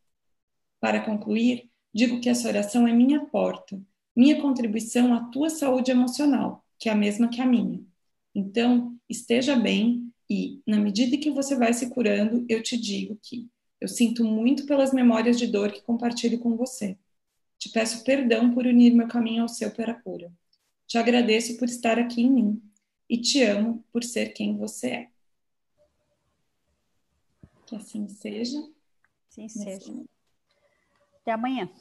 Para 0.80 1.02
concluir, 1.02 1.70
digo 1.94 2.22
que 2.22 2.30
essa 2.30 2.48
oração 2.48 2.88
é 2.88 2.94
minha 2.94 3.26
porta, 3.26 3.80
minha 4.16 4.42
contribuição 4.42 5.14
à 5.14 5.26
tua 5.26 5.50
saúde 5.50 5.92
emocional, 5.92 6.66
que 6.80 6.88
é 6.88 6.94
a 6.94 6.96
mesma 6.96 7.28
que 7.28 7.42
a 7.42 7.46
minha. 7.46 7.84
Então, 8.34 8.98
esteja 9.10 9.54
bem 9.54 10.10
e, 10.30 10.62
na 10.66 10.80
medida 10.80 11.18
que 11.18 11.30
você 11.30 11.56
vai 11.58 11.74
se 11.74 11.90
curando, 11.90 12.46
eu 12.48 12.64
te 12.64 12.78
digo 12.78 13.20
que 13.22 13.50
eu 13.82 13.90
sinto 13.90 14.24
muito 14.24 14.66
pelas 14.66 14.94
memórias 14.94 15.38
de 15.38 15.46
dor 15.46 15.74
que 15.74 15.82
compartilho 15.82 16.40
com 16.40 16.56
você. 16.56 16.98
Te 17.60 17.70
peço 17.70 18.06
perdão 18.06 18.54
por 18.54 18.66
unir 18.66 18.94
meu 18.94 19.10
caminho 19.10 19.42
ao 19.42 19.50
seu 19.50 19.70
para 19.72 19.92
a 19.92 20.02
cura. 20.02 20.32
Te 20.91 20.97
agradeço 20.97 21.56
por 21.56 21.69
estar 21.69 21.97
aqui 21.97 22.21
em 22.21 22.30
mim 22.30 22.62
e 23.10 23.17
te 23.17 23.41
amo 23.41 23.82
por 23.93 24.04
ser 24.04 24.34
quem 24.34 24.58
você 24.58 24.88
é. 24.89 25.10
Que 27.65 27.77
assim 27.77 28.10
seja. 28.10 28.62
Sim, 29.30 29.47
seja. 29.47 29.93
Até 31.21 31.32
amanhã. 31.32 31.71